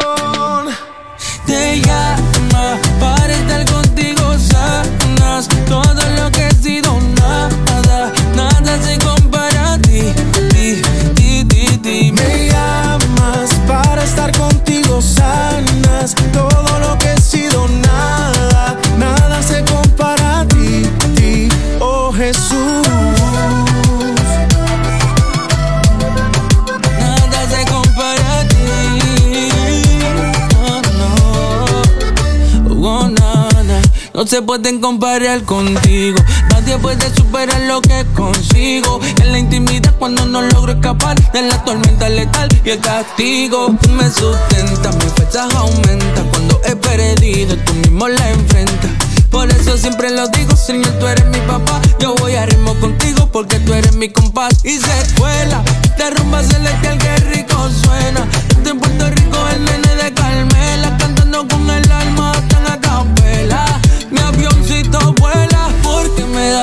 se 34.33 34.41
pueden 34.41 34.81
comparar 34.81 35.43
contigo. 35.43 36.17
Nadie 36.49 36.79
puede 36.79 37.15
superar 37.15 37.61
lo 37.69 37.83
que 37.83 38.07
consigo. 38.17 38.99
En 39.21 39.31
la 39.31 39.39
intimidad 39.39 39.95
cuando 39.99 40.25
no 40.25 40.41
logro 40.41 40.73
escapar 40.73 41.21
de 41.33 41.43
la 41.43 41.63
tormenta 41.67 42.09
letal 42.09 42.49
y 42.65 42.71
el 42.71 42.81
castigo 42.81 43.77
me 43.91 44.11
sustenta. 44.11 44.91
Mis 44.93 45.13
fechas 45.13 45.55
aumentan 45.55 46.27
cuando 46.31 46.59
he 46.65 46.75
perdido, 46.75 47.59
tú 47.59 47.75
mismo 47.75 48.09
la 48.09 48.31
enfrentas. 48.31 48.91
Por 49.31 49.51
eso 49.51 49.77
siempre 49.77 50.09
lo 50.11 50.27
digo, 50.29 50.57
Señor, 50.57 50.93
tú 50.99 51.07
eres 51.09 51.27
mi 51.27 51.41
papá. 51.41 51.83
Yo 52.01 52.15
voy 52.15 52.35
a 52.35 52.47
ritmo 52.47 52.73
contigo 52.81 53.29
porque 53.31 53.59
tú 53.59 53.75
eres 53.75 53.95
mi 53.97 54.09
compás. 54.09 54.65
Y 54.65 54.79
se 54.79 54.99
escuela, 55.03 55.63
de 55.99 56.09
rumba 56.09 56.43
celestial, 56.43 56.97
que 56.97 57.17
rico 57.35 57.69
suena. 57.85 58.27
Estoy 58.49 58.73
en 58.73 58.81
Puerto 58.81 59.11
Rico, 59.11 59.39
el 59.55 59.65
nene 59.67 59.82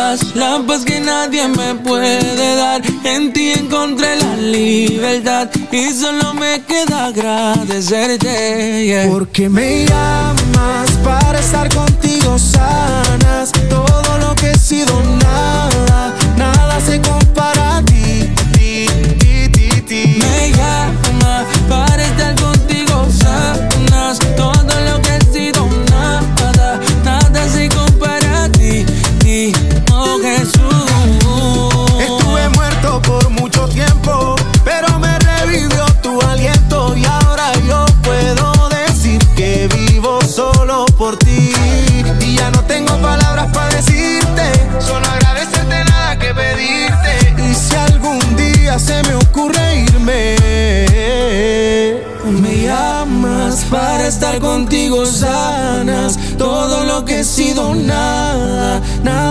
das 0.09 0.35
la 0.35 0.59
paz 0.65 0.83
que 0.83 0.99
nadie 0.99 1.47
me 1.47 1.75
puede 1.75 2.55
dar. 2.55 2.81
En 3.03 3.31
ti 3.31 3.51
encontré 3.51 4.15
la 4.15 4.35
libertad 4.37 5.47
y 5.71 5.91
solo 5.91 6.33
me 6.33 6.63
queda 6.63 7.07
agradecerte. 7.07 9.07
Porque 9.11 9.49
me 9.49 9.85
llamas 9.85 10.89
para 11.03 11.39
estar 11.39 11.69
contigo 11.73 12.37
sanas 12.39 13.51
Todo 13.69 14.17
lo 14.19 14.35
que 14.35 14.51
he 14.51 14.57
sido 14.57 15.01
nada 15.21 15.68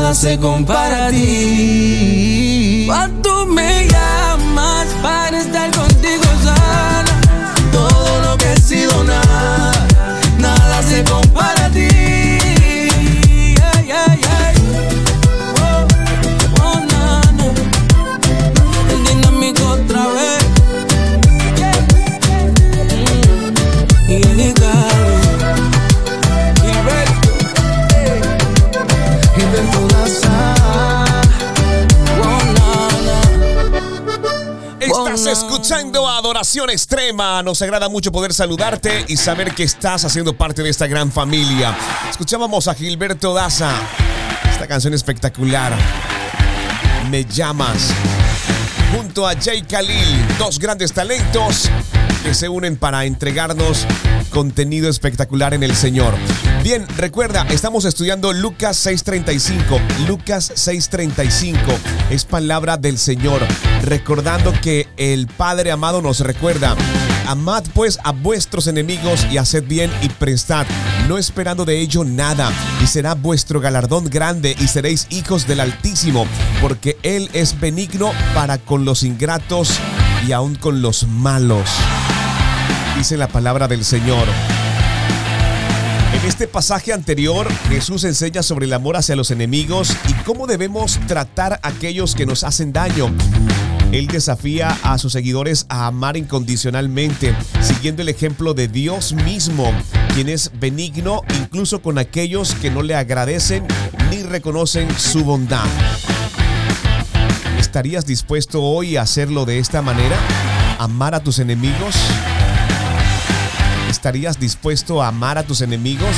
Nada 0.09 0.15
se 0.15 0.39
compara 0.39 1.09
a 1.09 1.11
ti. 1.11 2.85
Cuando 2.87 3.45
Adoración 36.39 36.71
Extrema. 36.71 37.43
Nos 37.43 37.61
agrada 37.63 37.89
mucho 37.89 38.13
poder 38.13 38.33
saludarte 38.33 39.05
y 39.09 39.17
saber 39.17 39.57
que 39.57 39.65
estás 39.65 40.05
haciendo 40.05 40.37
parte 40.37 40.63
de 40.63 40.71
esta 40.71 40.87
gran 40.87 41.11
familia. 41.11 41.77
Escuchábamos 42.09 42.69
a 42.69 42.75
Gilberto 42.75 43.35
Daza. 43.35 43.73
Esta 44.49 44.69
canción 44.69 44.95
espectacular. 44.95 45.77
Me 47.11 47.25
llamas. 47.25 47.89
Junto 48.95 49.27
a 49.27 49.35
Jay 49.35 49.63
Khalil, 49.63 50.39
dos 50.39 50.61
grandes 50.61 50.93
talentos 50.93 51.69
que 52.29 52.35
se 52.35 52.51
unen 52.51 52.77
para 52.77 53.07
entregarnos 53.07 53.87
contenido 54.29 54.91
espectacular 54.91 55.55
en 55.55 55.63
el 55.63 55.75
Señor. 55.75 56.13
Bien, 56.63 56.87
recuerda, 56.99 57.47
estamos 57.49 57.87
estudiando 57.87 58.35
Lucas 58.35 58.77
6:35. 58.85 59.81
Lucas 60.07 60.53
6:35 60.55 61.57
es 62.11 62.27
palabra 62.27 62.77
del 62.77 62.99
Señor, 62.99 63.41
recordando 63.83 64.53
que 64.61 64.87
el 64.99 65.27
Padre 65.27 65.71
amado 65.71 66.03
nos 66.03 66.21
recuerda. 66.21 66.77
Amad 67.27 67.65
pues 67.73 67.99
a 68.05 68.13
vuestros 68.13 68.67
enemigos 68.67 69.27
y 69.31 69.39
haced 69.39 69.65
bien 69.65 69.91
y 70.03 70.11
prestad, 70.11 70.67
no 71.09 71.17
esperando 71.17 71.65
de 71.65 71.81
ello 71.81 72.05
nada, 72.05 72.53
y 72.85 72.89
será 72.89 73.15
vuestro 73.15 73.59
galardón 73.59 74.05
grande 74.05 74.55
y 74.61 74.69
seréis 74.69 75.07
hijos 75.09 75.47
del 75.47 75.61
Altísimo, 75.61 76.27
porque 76.61 76.99
Él 77.03 77.31
es 77.33 77.59
benigno 77.59 78.13
para 78.35 78.59
con 78.59 78.85
los 78.85 79.03
ingratos 79.03 79.79
y 80.27 80.33
aun 80.33 80.57
con 80.57 80.83
los 80.83 81.07
malos. 81.07 81.71
Dice 82.99 83.17
la 83.17 83.29
palabra 83.29 83.69
del 83.69 83.85
Señor. 83.85 84.27
En 86.13 86.29
este 86.29 86.49
pasaje 86.49 86.93
anterior, 86.93 87.49
Jesús 87.69 88.03
enseña 88.03 88.43
sobre 88.43 88.67
el 88.67 88.73
amor 88.73 88.97
hacia 88.97 89.15
los 89.15 89.31
enemigos 89.31 89.97
y 90.09 90.15
cómo 90.25 90.49
debemos 90.49 90.99
tratar 91.07 91.61
a 91.63 91.69
aquellos 91.69 92.17
que 92.17 92.27
nos 92.27 92.43
hacen 92.43 92.73
daño. 92.73 93.15
Él 93.93 94.09
desafía 94.09 94.77
a 94.83 94.99
sus 94.99 95.13
seguidores 95.13 95.67
a 95.69 95.87
amar 95.87 96.17
incondicionalmente, 96.17 97.37
siguiendo 97.61 98.03
el 98.03 98.09
ejemplo 98.09 98.53
de 98.53 98.67
Dios 98.67 99.13
mismo, 99.13 99.73
quien 100.13 100.29
es 100.29 100.51
benigno 100.59 101.23
incluso 101.39 101.81
con 101.81 101.99
aquellos 101.99 102.57
que 102.57 102.73
no 102.73 102.83
le 102.83 102.97
agradecen 102.97 103.65
ni 104.11 104.25
reconocen 104.25 104.91
su 104.99 105.23
bondad. 105.23 105.67
¿Estarías 107.61 108.07
dispuesto 108.07 108.61
hoy 108.61 108.97
a 108.97 109.03
hacerlo 109.03 109.45
de 109.45 109.61
esta 109.61 109.83
manera? 109.83 110.17
¿Amar 110.81 111.15
a 111.15 111.21
tus 111.21 111.39
enemigos? 111.39 111.95
¿Estarías 113.89 114.39
dispuesto 114.39 115.03
a 115.03 115.09
amar 115.09 115.39
a 115.39 115.43
tus 115.43 115.61
enemigos? 115.61 116.15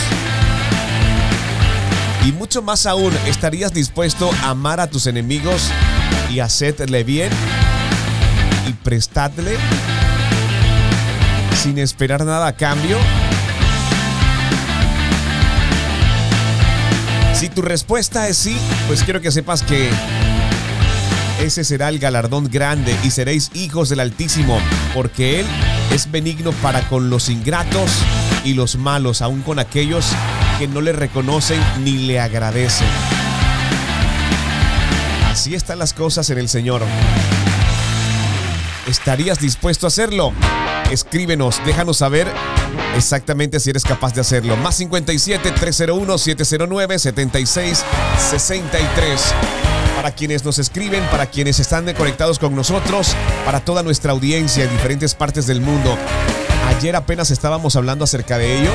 Y 2.27 2.33
mucho 2.33 2.63
más 2.63 2.85
aún, 2.87 3.13
¿estarías 3.27 3.73
dispuesto 3.73 4.31
a 4.43 4.51
amar 4.51 4.81
a 4.81 4.89
tus 4.89 5.07
enemigos 5.07 5.71
y 6.31 6.41
hacerle 6.41 7.05
bien 7.05 7.31
y 8.69 8.73
prestadle 8.73 9.57
sin 11.63 11.79
esperar 11.79 12.25
nada 12.25 12.49
a 12.49 12.53
cambio? 12.53 12.99
Si 17.35 17.49
tu 17.49 17.63
respuesta 17.63 18.29
es 18.29 18.37
sí, 18.37 18.59
pues 18.87 19.03
quiero 19.03 19.23
que 19.23 19.31
sepas 19.31 19.63
que 19.63 19.89
ese 21.41 21.65
será 21.65 21.89
el 21.89 21.99
galardón 21.99 22.51
grande 22.51 22.95
y 23.03 23.11
seréis 23.11 23.51
hijos 23.55 23.89
del 23.89 24.01
Altísimo, 24.01 24.61
porque 24.93 25.41
Él 25.41 25.47
es 25.95 26.11
benigno 26.11 26.53
para 26.53 26.89
con 26.89 27.11
los 27.11 27.29
ingratos 27.29 27.91
y 28.45 28.55
los 28.55 28.77
malos, 28.77 29.23
aun 29.23 29.43
con 29.43 29.59
aquellos 29.59 30.07
que 30.59 30.69
no 30.69 30.81
le 30.81 30.93
reconocen 30.93 31.61
ni 31.85 31.93
le 31.93 32.21
agradecen. 32.21 32.87
Así 35.31 35.55
están 35.55 35.79
las 35.79 35.93
cosas 35.93 36.29
en 36.31 36.39
el 36.39 36.49
Señor. 36.49 36.83
¿Estarías 38.87 39.39
dispuesto 39.39 39.87
a 39.87 39.89
hacerlo? 39.89 40.33
Escríbenos, 40.91 41.61
déjanos 41.65 41.99
saber 41.99 42.27
exactamente 42.97 43.61
si 43.61 43.71
eres 43.71 43.85
capaz 43.85 44.13
de 44.15 44.21
hacerlo. 44.21 44.57
Más 44.57 44.77
57 44.77 45.53
301 45.53 46.19
709 46.19 46.99
76 46.99 47.85
63 48.31 49.35
para 50.01 50.15
quienes 50.15 50.47
nos 50.47 50.59
escriben, 50.59 51.05
para 51.11 51.27
quienes 51.27 51.61
están 51.61 51.85
conectados 51.93 52.39
con 52.39 52.57
nosotros, 52.57 53.15
para 53.45 53.61
toda 53.61 53.83
nuestra 53.83 54.13
audiencia 54.13 54.65
en 54.65 54.71
diferentes 54.71 55.15
partes 55.15 55.47
del 55.47 55.61
mundo. 55.61 55.95
Ayer 56.69 56.97
apenas 56.97 57.31
estábamos 57.31 57.77
hablando 57.77 58.05
acerca 58.05 58.39
de 58.39 58.61
ello. 58.61 58.71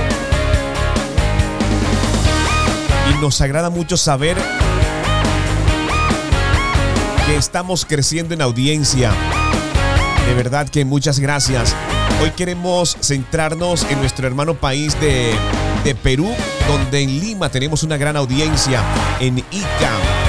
Y 3.10 3.20
nos 3.24 3.42
agrada 3.42 3.72
mucho 3.72 3.98
saber 3.98 4.38
que 7.26 7.36
estamos 7.36 7.86
creciendo 7.86 8.36
en 8.36 8.44
audiencia. 8.44 9.12
De 10.28 10.34
verdad 10.36 10.70
que 10.70 10.86
muchas 10.86 11.18
gracias. 11.18 11.76
Hoy 12.22 12.30
queremos 12.38 12.98
centrarnos 13.02 13.84
en 13.90 13.98
nuestro 13.98 14.28
hermano 14.28 14.54
país 14.54 14.96
de, 15.02 15.36
Perú, 16.04 16.32
donde 16.68 17.02
en 17.02 17.20
Lima 17.20 17.50
tenemos 17.50 17.82
una 17.82 17.98
gran 17.98 18.16
audiencia, 18.16 18.84
en 19.20 19.40
Ica. 19.40 20.25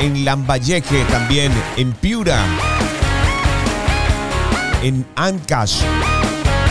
En 0.00 0.24
Lambayeque 0.24 1.04
también, 1.10 1.52
en 1.76 1.92
Piura, 1.92 2.38
en 4.82 5.06
Ancash, 5.16 5.80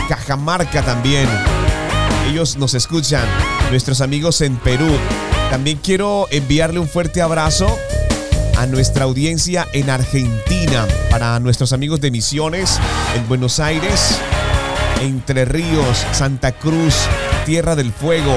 Cajamarca 0.08 0.82
también, 0.82 1.28
Ellos 2.28 2.56
nos 2.56 2.74
escuchan, 2.74 3.24
nuestros 3.70 4.00
amigos 4.00 4.40
en 4.42 4.56
Perú. 4.56 4.88
También 5.50 5.78
quiero 5.82 6.26
enviarle 6.30 6.78
un 6.78 6.88
fuerte 6.88 7.22
abrazo 7.22 7.74
a 8.58 8.66
nuestra 8.66 9.04
audiencia 9.04 9.66
en 9.72 9.88
Argentina, 9.88 10.86
para 11.10 11.38
nuestros 11.40 11.72
amigos 11.72 12.00
de 12.00 12.10
Misiones, 12.10 12.78
en 13.16 13.26
Buenos 13.28 13.60
Aires, 13.60 14.18
Entre 15.00 15.44
Ríos, 15.44 16.04
Santa 16.12 16.52
Cruz, 16.52 16.94
Tierra 17.46 17.76
del 17.76 17.92
Fuego, 17.92 18.34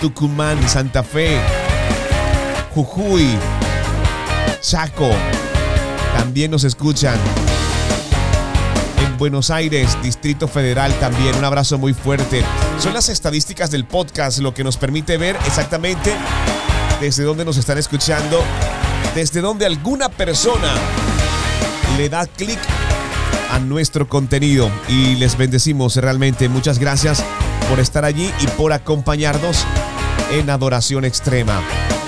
Tucumán, 0.00 0.68
Santa 0.68 1.02
Fe, 1.02 1.38
Jujuy, 2.74 3.36
Chaco. 4.62 5.10
También 6.16 6.50
nos 6.50 6.64
escuchan 6.64 7.18
en 9.04 9.18
Buenos 9.18 9.50
Aires, 9.50 9.98
Distrito 10.02 10.46
Federal 10.46 10.92
también. 11.00 11.34
Un 11.34 11.44
abrazo 11.44 11.78
muy 11.78 11.92
fuerte. 11.92 12.44
Son 12.78 12.94
las 12.94 13.08
estadísticas 13.08 13.70
del 13.70 13.84
podcast 13.84 14.38
lo 14.38 14.54
que 14.54 14.62
nos 14.64 14.76
permite 14.76 15.16
ver 15.16 15.36
exactamente 15.46 16.14
desde 17.00 17.24
dónde 17.24 17.44
nos 17.44 17.56
están 17.56 17.76
escuchando, 17.76 18.40
desde 19.14 19.40
donde 19.40 19.66
alguna 19.66 20.08
persona 20.08 20.72
le 21.96 22.08
da 22.08 22.26
clic 22.26 22.60
a 23.50 23.58
nuestro 23.58 24.08
contenido 24.08 24.70
y 24.88 25.16
les 25.16 25.36
bendecimos 25.36 25.96
realmente. 25.96 26.48
Muchas 26.48 26.78
gracias 26.78 27.22
por 27.68 27.80
estar 27.80 28.04
allí 28.04 28.32
y 28.40 28.46
por 28.56 28.72
acompañarnos 28.72 29.66
en 30.30 30.48
adoración 30.48 31.04
extrema. 31.04 31.60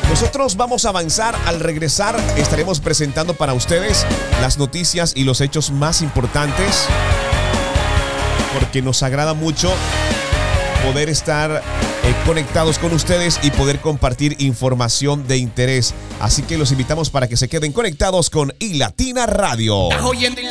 Nosotros 0.09 0.57
vamos 0.57 0.85
a 0.85 0.91
avanzar. 0.91 1.35
Al 1.47 1.61
regresar 1.61 2.17
estaremos 2.37 2.81
presentando 2.81 3.35
para 3.35 3.55
ustedes 3.55 4.07
las 4.41 4.59
noticias 4.59 5.13
y 5.17 5.25
los 5.25 5.41
hechos 5.41 5.71
más 5.71 6.03
importantes 6.03 6.87
porque 8.55 8.83
nos 8.83 9.03
agrada 9.03 9.35
mucho 9.35 9.73
poder 10.85 11.09
estar 11.09 11.51
eh, 12.05 12.15
conectados 12.27 12.79
con 12.79 12.93
ustedes 12.93 13.41
y 13.43 13.51
poder 13.51 13.81
compartir 13.81 14.37
información 14.39 15.27
de 15.27 15.39
interés. 15.39 15.95
Así 16.21 16.43
que 16.43 16.59
los 16.59 16.71
invitamos 16.71 17.11
para 17.11 17.27
que 17.27 17.37
se 17.37 17.49
queden 17.49 17.73
conectados 17.73 18.31
con 18.31 18.53
iLatina 18.59 19.27
Radio. 19.27 19.91
Estás 19.91 20.05
oyendo 20.05 20.41
y 20.41 20.45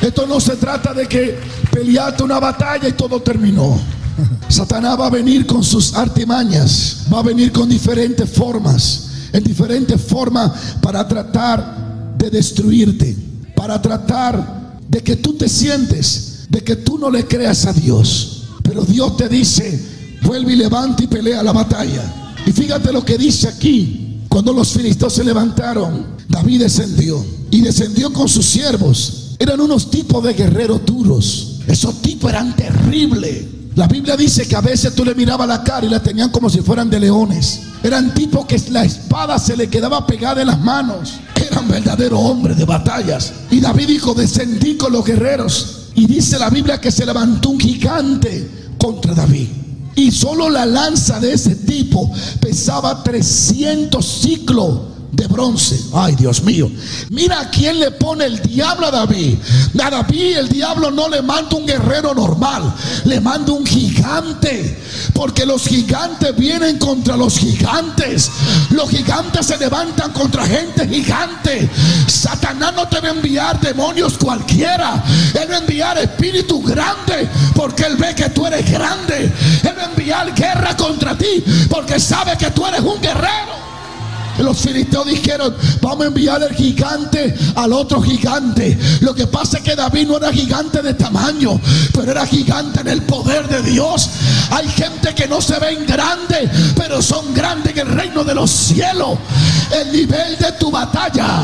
Esto 0.00 0.26
no 0.26 0.40
se 0.40 0.56
trata 0.56 0.92
de 0.92 1.06
que 1.06 1.38
peleaste 1.70 2.22
una 2.22 2.40
batalla 2.40 2.88
y 2.88 2.92
todo 2.92 3.20
terminó. 3.20 3.78
Satanás 4.48 4.98
va 4.98 5.06
a 5.06 5.10
venir 5.10 5.46
con 5.46 5.62
sus 5.62 5.94
artimañas, 5.94 7.06
va 7.12 7.20
a 7.20 7.22
venir 7.22 7.52
con 7.52 7.68
diferentes 7.68 8.30
formas, 8.30 9.08
en 9.32 9.42
diferentes 9.44 10.00
formas 10.00 10.76
para 10.80 11.06
tratar 11.06 12.14
de 12.18 12.30
destruirte, 12.30 13.16
para 13.54 13.80
tratar 13.80 14.78
de 14.88 15.02
que 15.02 15.16
tú 15.16 15.34
te 15.34 15.48
sientes, 15.48 16.46
de 16.48 16.62
que 16.62 16.76
tú 16.76 16.98
no 16.98 17.10
le 17.10 17.26
creas 17.26 17.64
a 17.66 17.72
Dios. 17.72 18.44
Pero 18.62 18.84
Dios 18.84 19.16
te 19.16 19.28
dice, 19.28 19.80
vuelve 20.22 20.52
y 20.52 20.56
levanta 20.56 21.02
y 21.02 21.06
pelea 21.06 21.42
la 21.42 21.52
batalla. 21.52 22.02
Y 22.46 22.52
fíjate 22.52 22.92
lo 22.92 23.04
que 23.04 23.16
dice 23.16 23.48
aquí, 23.48 24.01
cuando 24.32 24.54
los 24.54 24.72
filisteos 24.72 25.12
se 25.12 25.24
levantaron, 25.24 26.06
David 26.26 26.62
descendió 26.62 27.22
y 27.50 27.60
descendió 27.60 28.10
con 28.14 28.30
sus 28.30 28.46
siervos. 28.46 29.36
Eran 29.38 29.60
unos 29.60 29.90
tipos 29.90 30.24
de 30.24 30.32
guerreros 30.32 30.86
duros. 30.86 31.58
Esos 31.66 32.00
tipos 32.00 32.30
eran 32.30 32.56
terribles. 32.56 33.44
La 33.74 33.86
Biblia 33.86 34.16
dice 34.16 34.48
que 34.48 34.56
a 34.56 34.62
veces 34.62 34.94
tú 34.94 35.04
le 35.04 35.14
mirabas 35.14 35.46
la 35.46 35.62
cara 35.62 35.84
y 35.84 35.90
la 35.90 36.02
tenían 36.02 36.30
como 36.30 36.48
si 36.48 36.62
fueran 36.62 36.88
de 36.88 36.98
leones. 36.98 37.60
Eran 37.82 38.14
tipos 38.14 38.46
que 38.46 38.58
la 38.70 38.86
espada 38.86 39.38
se 39.38 39.54
le 39.54 39.68
quedaba 39.68 40.06
pegada 40.06 40.40
en 40.40 40.46
las 40.46 40.60
manos. 40.60 41.12
Eran 41.34 41.68
verdaderos 41.68 42.18
hombres 42.18 42.56
de 42.56 42.64
batallas. 42.64 43.34
Y 43.50 43.60
David 43.60 43.88
dijo, 43.88 44.14
descendí 44.14 44.78
con 44.78 44.94
los 44.94 45.04
guerreros. 45.04 45.88
Y 45.94 46.06
dice 46.06 46.38
la 46.38 46.48
Biblia 46.48 46.80
que 46.80 46.90
se 46.90 47.04
levantó 47.04 47.50
un 47.50 47.60
gigante 47.60 48.48
contra 48.78 49.12
David. 49.12 49.48
Y 49.94 50.10
solo 50.10 50.48
la 50.48 50.64
lanza 50.64 51.20
de 51.20 51.34
ese 51.34 51.54
tipo 51.54 52.10
pesaba 52.40 53.02
300 53.02 54.04
ciclos 54.04 54.91
de 55.12 55.26
bronce. 55.26 55.78
Ay, 55.92 56.16
Dios 56.16 56.42
mío. 56.42 56.70
Mira 57.10 57.40
a 57.40 57.50
quién 57.50 57.78
le 57.78 57.90
pone 57.90 58.24
el 58.24 58.40
diablo 58.40 58.86
a 58.86 58.90
David. 58.90 59.38
A 59.82 59.90
David 59.90 60.38
el 60.38 60.48
diablo 60.48 60.90
no 60.90 61.08
le 61.08 61.20
manda 61.22 61.56
un 61.56 61.66
guerrero 61.66 62.14
normal, 62.14 62.74
le 63.04 63.20
manda 63.20 63.52
un 63.52 63.66
gigante. 63.66 64.80
Porque 65.12 65.44
los 65.44 65.66
gigantes 65.66 66.34
vienen 66.36 66.78
contra 66.78 67.16
los 67.16 67.38
gigantes. 67.38 68.30
Los 68.70 68.88
gigantes 68.88 69.46
se 69.46 69.58
levantan 69.58 70.12
contra 70.12 70.46
gente 70.46 70.88
gigante. 70.88 71.68
Satanás 72.06 72.72
no 72.74 72.88
te 72.88 73.00
va 73.00 73.08
a 73.08 73.12
enviar 73.12 73.60
demonios 73.60 74.16
cualquiera. 74.16 75.02
Él 75.34 75.50
va 75.50 75.56
a 75.56 75.58
enviar 75.58 75.98
espíritu 75.98 76.62
grande 76.62 77.28
porque 77.54 77.84
él 77.84 77.96
ve 77.96 78.14
que 78.14 78.30
tú 78.30 78.46
eres 78.46 78.70
grande. 78.70 79.30
Él 79.62 79.74
va 79.76 79.82
a 79.82 79.90
enviar 79.90 80.34
guerra 80.34 80.74
contra 80.76 81.16
ti 81.16 81.44
porque 81.68 82.00
sabe 82.00 82.36
que 82.38 82.50
tú 82.50 82.66
eres 82.66 82.80
un 82.80 83.00
guerrero. 83.00 83.71
Los 84.38 84.58
filisteos 84.58 85.06
dijeron, 85.06 85.54
vamos 85.80 86.04
a 86.04 86.06
enviar 86.08 86.42
el 86.42 86.54
gigante 86.54 87.34
al 87.54 87.72
otro 87.72 88.00
gigante. 88.02 88.78
Lo 89.00 89.14
que 89.14 89.26
pasa 89.26 89.58
es 89.58 89.64
que 89.64 89.76
David 89.76 90.08
no 90.08 90.16
era 90.16 90.32
gigante 90.32 90.82
de 90.82 90.94
tamaño, 90.94 91.60
pero 91.92 92.12
era 92.12 92.26
gigante 92.26 92.80
en 92.80 92.88
el 92.88 93.02
poder 93.02 93.48
de 93.48 93.62
Dios. 93.62 94.10
Hay 94.50 94.68
gente 94.68 95.14
que 95.14 95.28
no 95.28 95.40
se 95.40 95.58
ven 95.58 95.86
grande, 95.86 96.50
pero 96.76 97.02
son 97.02 97.32
grandes 97.34 97.72
en 97.76 97.86
el 97.86 97.94
reino 97.94 98.24
de 98.24 98.34
los 98.34 98.50
cielos. 98.50 99.18
El 99.72 99.92
nivel 99.92 100.36
de 100.38 100.52
tu 100.52 100.70
batalla 100.70 101.40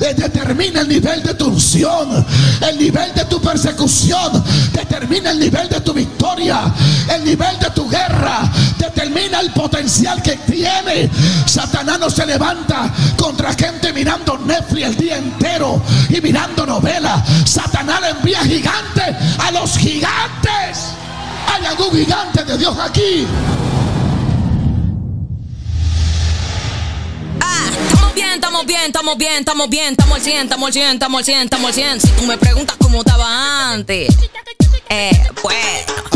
eh, 0.00 0.14
determina 0.14 0.80
el 0.80 0.88
nivel 0.88 1.22
de 1.22 1.34
tu 1.34 1.46
unción. 1.46 2.24
El 2.60 2.78
nivel 2.78 3.14
de 3.14 3.24
tu 3.24 3.40
persecución 3.40 4.42
determina 4.72 5.30
el 5.30 5.38
nivel 5.38 5.68
de 5.68 5.80
tu 5.80 5.92
victoria. 5.92 6.72
El 7.08 7.24
nivel 7.24 7.58
de 7.58 7.70
tu 7.70 7.88
guerra 7.88 8.50
determina 8.78 9.40
el 9.40 9.50
potencial 9.52 10.20
que 10.22 10.36
tiene. 10.36 11.10
Satanás 11.46 11.98
no 11.98 12.10
se 12.14 12.24
levanta 12.26 12.92
contra 13.16 13.52
gente 13.54 13.92
mirando 13.92 14.38
Netflix 14.38 14.86
el 14.86 14.96
día 14.96 15.16
entero 15.16 15.82
y 16.08 16.20
mirando 16.20 16.64
novelas. 16.64 17.22
Satanás 17.44 18.00
le 18.02 18.10
envía 18.10 18.40
gigantes 18.44 19.16
a 19.38 19.50
los 19.50 19.76
gigantes. 19.76 20.94
Hay 21.52 21.66
algún 21.66 21.90
gigante 21.90 22.44
de 22.44 22.56
Dios 22.56 22.76
aquí. 22.78 23.26
Ah, 27.40 28.12
bien, 28.14 28.30
estamos 28.34 28.64
bien, 28.64 28.82
estamos 28.86 29.18
bien, 29.18 29.38
estamos 29.40 29.68
bien, 29.68 29.90
estamos 29.90 30.16
al 30.16 30.22
100, 30.22 30.42
estamos 30.44 30.66
al 30.68 30.72
100, 30.72 30.92
estamos 30.92 31.18
al 31.18 31.24
100, 31.24 31.42
estamos 31.42 31.66
al 31.66 31.74
100. 31.74 32.00
Si 32.00 32.08
tú 32.10 32.22
me 32.26 32.38
preguntas 32.38 32.76
cómo 32.78 32.98
estaba 33.00 33.72
antes, 33.72 34.14
eh, 34.88 35.26
pues. 35.42 36.13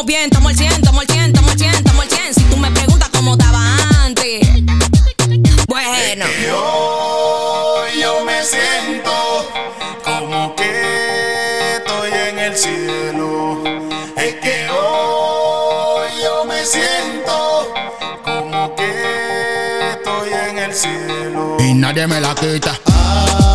Estamos 0.00 0.06
bien, 0.06 0.24
estamos 0.24 0.50
al 0.50 0.56
100, 0.56 0.72
estamos 0.72 1.00
al 1.00 1.06
100, 1.06 1.24
estamos 1.24 1.50
al 1.50 1.58
100, 1.58 1.74
estamos 1.74 2.02
al 2.02 2.10
100. 2.10 2.34
Si 2.34 2.42
tú 2.44 2.56
me 2.56 2.70
preguntas 2.70 3.08
cómo 3.10 3.32
estaba 3.32 3.60
antes, 4.04 4.40
bueno. 5.66 6.24
Y 6.24 6.46
hoy 6.50 8.00
yo 8.00 8.24
me 8.24 8.42
siento 8.42 9.12
como 10.04 10.54
que 10.56 11.76
estoy 11.76 12.12
en 12.12 12.38
el 12.38 12.56
cielo. 12.56 13.62
Es 14.16 14.34
que 14.36 14.68
hoy 14.70 16.08
yo 16.22 16.44
me 16.46 16.64
siento 16.64 17.74
como 18.24 18.74
que 18.76 19.90
estoy 19.92 20.32
en 20.48 20.58
el 20.58 20.74
cielo. 20.74 21.56
Y 21.60 21.74
nadie 21.74 22.06
me 22.06 22.20
la 22.20 22.34
quita. 22.34 22.78
Ah, 22.86 23.49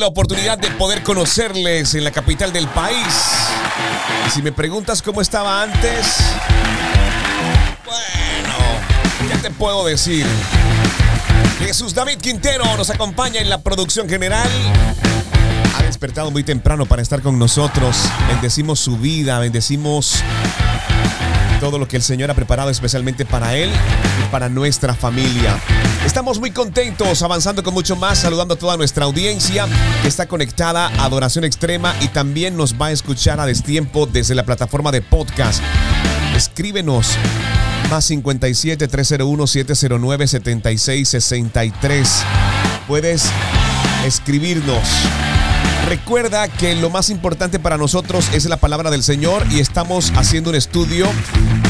la 0.00 0.06
oportunidad 0.06 0.58
de 0.58 0.70
poder 0.72 1.02
conocerles 1.02 1.94
en 1.94 2.04
la 2.04 2.10
capital 2.10 2.52
del 2.52 2.68
país. 2.68 3.06
Y 4.26 4.30
si 4.30 4.42
me 4.42 4.52
preguntas 4.52 5.02
cómo 5.02 5.20
estaba 5.20 5.62
antes, 5.62 6.06
bueno, 7.84 8.54
¿qué 9.30 9.38
te 9.38 9.50
puedo 9.50 9.84
decir? 9.86 10.26
Jesús 11.58 11.94
David 11.94 12.18
Quintero 12.18 12.64
nos 12.76 12.90
acompaña 12.90 13.40
en 13.40 13.48
la 13.48 13.62
producción 13.62 14.08
general. 14.08 14.48
Ha 15.78 15.82
despertado 15.82 16.30
muy 16.30 16.44
temprano 16.44 16.86
para 16.86 17.02
estar 17.02 17.22
con 17.22 17.38
nosotros. 17.38 17.96
Bendecimos 18.28 18.80
su 18.80 18.98
vida, 18.98 19.38
bendecimos 19.38 20.22
todo 21.60 21.78
lo 21.78 21.88
que 21.88 21.96
el 21.96 22.02
Señor 22.02 22.30
ha 22.30 22.34
preparado 22.34 22.70
especialmente 22.70 23.24
para 23.24 23.54
Él 23.54 23.70
y 23.70 24.30
para 24.30 24.48
nuestra 24.48 24.94
familia. 24.94 25.58
Estamos 26.16 26.40
muy 26.40 26.50
contentos, 26.50 27.20
avanzando 27.20 27.62
con 27.62 27.74
mucho 27.74 27.94
más, 27.94 28.20
saludando 28.20 28.54
a 28.54 28.56
toda 28.56 28.78
nuestra 28.78 29.04
audiencia 29.04 29.66
que 30.00 30.08
está 30.08 30.26
conectada 30.26 30.86
a 30.86 31.04
Adoración 31.04 31.44
Extrema 31.44 31.94
y 32.00 32.08
también 32.08 32.56
nos 32.56 32.80
va 32.80 32.86
a 32.86 32.92
escuchar 32.92 33.38
a 33.38 33.44
destiempo 33.44 34.06
desde 34.06 34.34
la 34.34 34.42
plataforma 34.46 34.90
de 34.92 35.02
podcast. 35.02 35.62
Escríbenos 36.34 37.18
más 37.90 38.06
57 38.06 38.88
301 38.88 39.46
709 39.46 40.26
76 40.26 41.06
63. 41.06 42.24
Puedes 42.88 43.30
escribirnos. 44.06 44.88
Recuerda 45.86 46.48
que 46.48 46.74
lo 46.74 46.90
más 46.90 47.10
importante 47.10 47.60
para 47.60 47.78
nosotros 47.78 48.28
es 48.32 48.44
la 48.46 48.56
palabra 48.56 48.90
del 48.90 49.04
Señor 49.04 49.44
y 49.52 49.60
estamos 49.60 50.12
haciendo 50.16 50.50
un 50.50 50.56
estudio 50.56 51.06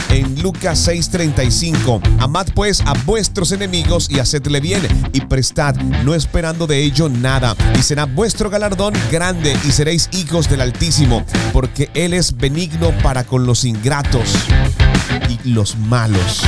en 0.08 0.40
Lucas 0.40 0.88
6:35. 0.88 2.00
Amad 2.18 2.46
pues 2.54 2.80
a 2.80 2.94
vuestros 3.04 3.52
enemigos 3.52 4.08
y 4.10 4.18
hacedle 4.18 4.60
bien 4.60 4.80
y 5.12 5.20
prestad, 5.20 5.74
no 5.76 6.14
esperando 6.14 6.66
de 6.66 6.82
ello 6.82 7.10
nada. 7.10 7.54
Y 7.78 7.82
será 7.82 8.06
vuestro 8.06 8.48
galardón 8.48 8.94
grande 9.12 9.54
y 9.64 9.70
seréis 9.70 10.08
hijos 10.12 10.48
del 10.48 10.62
Altísimo, 10.62 11.22
porque 11.52 11.90
Él 11.92 12.14
es 12.14 12.38
benigno 12.38 12.92
para 13.02 13.24
con 13.24 13.44
los 13.44 13.64
ingratos 13.66 14.34
y 15.28 15.50
los 15.50 15.76
malos. 15.76 16.42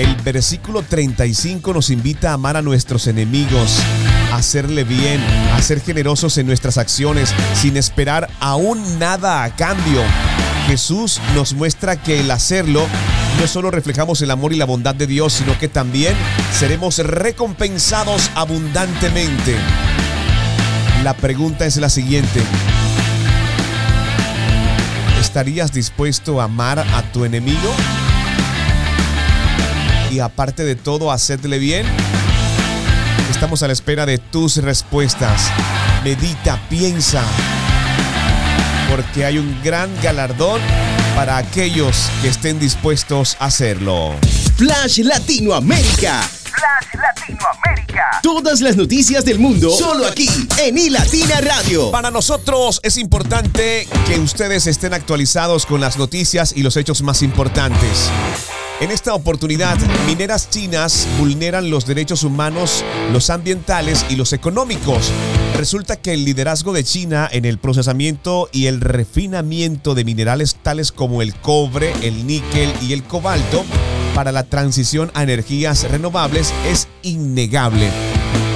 El 0.00 0.16
versículo 0.16 0.80
35 0.80 1.74
nos 1.74 1.90
invita 1.90 2.30
a 2.30 2.32
amar 2.32 2.56
a 2.56 2.62
nuestros 2.62 3.06
enemigos, 3.06 3.78
a 4.32 4.36
hacerle 4.36 4.82
bien, 4.84 5.20
a 5.52 5.60
ser 5.60 5.82
generosos 5.82 6.38
en 6.38 6.46
nuestras 6.46 6.78
acciones, 6.78 7.34
sin 7.52 7.76
esperar 7.76 8.30
aún 8.40 8.98
nada 8.98 9.44
a 9.44 9.54
cambio. 9.54 10.00
Jesús 10.66 11.20
nos 11.34 11.52
muestra 11.52 12.00
que 12.00 12.20
el 12.20 12.30
hacerlo 12.30 12.86
no 13.38 13.46
solo 13.46 13.70
reflejamos 13.70 14.22
el 14.22 14.30
amor 14.30 14.54
y 14.54 14.56
la 14.56 14.64
bondad 14.64 14.94
de 14.94 15.06
Dios, 15.06 15.34
sino 15.34 15.58
que 15.58 15.68
también 15.68 16.14
seremos 16.58 16.96
recompensados 16.96 18.30
abundantemente. 18.34 19.54
La 21.04 21.12
pregunta 21.12 21.66
es 21.66 21.76
la 21.76 21.90
siguiente. 21.90 22.40
¿Estarías 25.20 25.72
dispuesto 25.72 26.40
a 26.40 26.44
amar 26.44 26.78
a 26.78 27.02
tu 27.12 27.26
enemigo? 27.26 27.70
Y 30.10 30.18
aparte 30.18 30.64
de 30.64 30.74
todo, 30.74 31.12
hacedle 31.12 31.58
bien? 31.58 31.86
Estamos 33.30 33.62
a 33.62 33.66
la 33.66 33.72
espera 33.72 34.06
de 34.06 34.18
tus 34.18 34.56
respuestas. 34.56 35.50
Medita, 36.04 36.60
piensa, 36.68 37.22
porque 38.90 39.24
hay 39.24 39.38
un 39.38 39.60
gran 39.62 39.90
galardón 40.02 40.60
para 41.14 41.36
aquellos 41.36 42.10
que 42.22 42.28
estén 42.28 42.58
dispuestos 42.58 43.36
a 43.38 43.46
hacerlo. 43.46 44.14
Flash 44.56 45.00
Latinoamérica. 45.00 46.22
Flash 46.22 47.00
Latinoamérica. 47.00 48.20
Todas 48.22 48.60
las 48.60 48.76
noticias 48.76 49.24
del 49.24 49.38
mundo 49.38 49.70
solo 49.70 50.06
aquí 50.06 50.28
en 50.58 50.76
iLatina 50.76 51.40
Radio. 51.40 51.90
Para 51.90 52.10
nosotros 52.10 52.80
es 52.82 52.96
importante 52.96 53.86
que 54.06 54.18
ustedes 54.18 54.66
estén 54.66 54.92
actualizados 54.92 55.66
con 55.66 55.80
las 55.80 55.96
noticias 55.96 56.52
y 56.54 56.62
los 56.62 56.76
hechos 56.76 57.02
más 57.02 57.22
importantes. 57.22 58.10
En 58.80 58.90
esta 58.90 59.12
oportunidad, 59.12 59.76
mineras 60.06 60.48
chinas 60.48 61.06
vulneran 61.18 61.68
los 61.68 61.84
derechos 61.84 62.24
humanos, 62.24 62.82
los 63.12 63.28
ambientales 63.28 64.06
y 64.08 64.16
los 64.16 64.32
económicos. 64.32 65.12
Resulta 65.54 65.96
que 65.96 66.14
el 66.14 66.24
liderazgo 66.24 66.72
de 66.72 66.82
China 66.82 67.28
en 67.30 67.44
el 67.44 67.58
procesamiento 67.58 68.48
y 68.52 68.66
el 68.66 68.80
refinamiento 68.80 69.94
de 69.94 70.06
minerales 70.06 70.56
tales 70.62 70.92
como 70.92 71.20
el 71.20 71.34
cobre, 71.34 71.92
el 72.00 72.26
níquel 72.26 72.72
y 72.80 72.94
el 72.94 73.04
cobalto 73.04 73.66
para 74.14 74.32
la 74.32 74.44
transición 74.44 75.10
a 75.12 75.24
energías 75.24 75.82
renovables 75.90 76.54
es 76.66 76.88
innegable. 77.02 77.90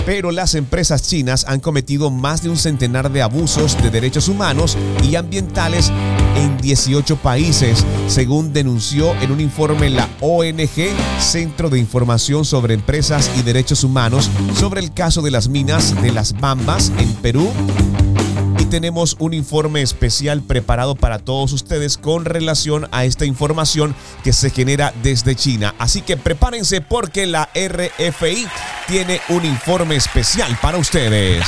Pero 0.07 0.33
las 0.33 0.55
empresas 0.55 1.03
chinas 1.03 1.45
han 1.47 1.61
cometido 1.61 2.11
más 2.11 2.43
de 2.43 2.49
un 2.49 2.57
centenar 2.57 3.13
de 3.13 3.21
abusos 3.21 3.77
de 3.83 3.91
derechos 3.91 4.29
humanos 4.29 4.79
y 5.03 5.17
ambientales 5.17 5.93
en 6.37 6.57
18 6.59 7.17
países, 7.17 7.85
según 8.07 8.53
denunció 8.53 9.15
en 9.21 9.33
un 9.33 9.41
informe 9.41 9.91
la 9.91 10.09
ONG 10.21 10.89
Centro 11.19 11.71
de 11.71 11.79
Información 11.79 12.45
sobre 12.45 12.75
Empresas 12.75 13.31
y 13.39 13.43
Derechos 13.43 13.85
Humanos 13.85 14.31
sobre 14.59 14.81
el 14.81 14.93
caso 14.93 15.23
de 15.23 15.31
las 15.31 15.49
minas 15.49 16.01
de 16.03 16.13
las 16.13 16.39
Bambas 16.39 16.93
en 16.99 17.13
Perú 17.15 17.51
y 18.59 18.67
tenemos 18.67 19.17
un 19.19 19.35
informe 19.35 19.83
especial 19.83 20.43
preparado 20.43 20.95
para 20.95 21.19
todos 21.19 21.53
ustedes 21.53 21.99
con 21.99 22.25
relación 22.25 22.89
a 22.93 23.05
esta 23.05 23.25
información 23.25 23.95
que 24.23 24.33
se 24.33 24.51
genera 24.51 24.93
desde 25.03 25.35
China. 25.35 25.75
Así 25.79 26.03
que 26.03 26.17
prepárense 26.17 26.81
porque 26.81 27.27
la 27.27 27.49
RFI 27.55 28.47
tiene 28.87 29.21
un 29.29 29.45
informe 29.45 29.97
especial 29.97 30.57
para 30.61 30.79
ustedes. 30.79 31.45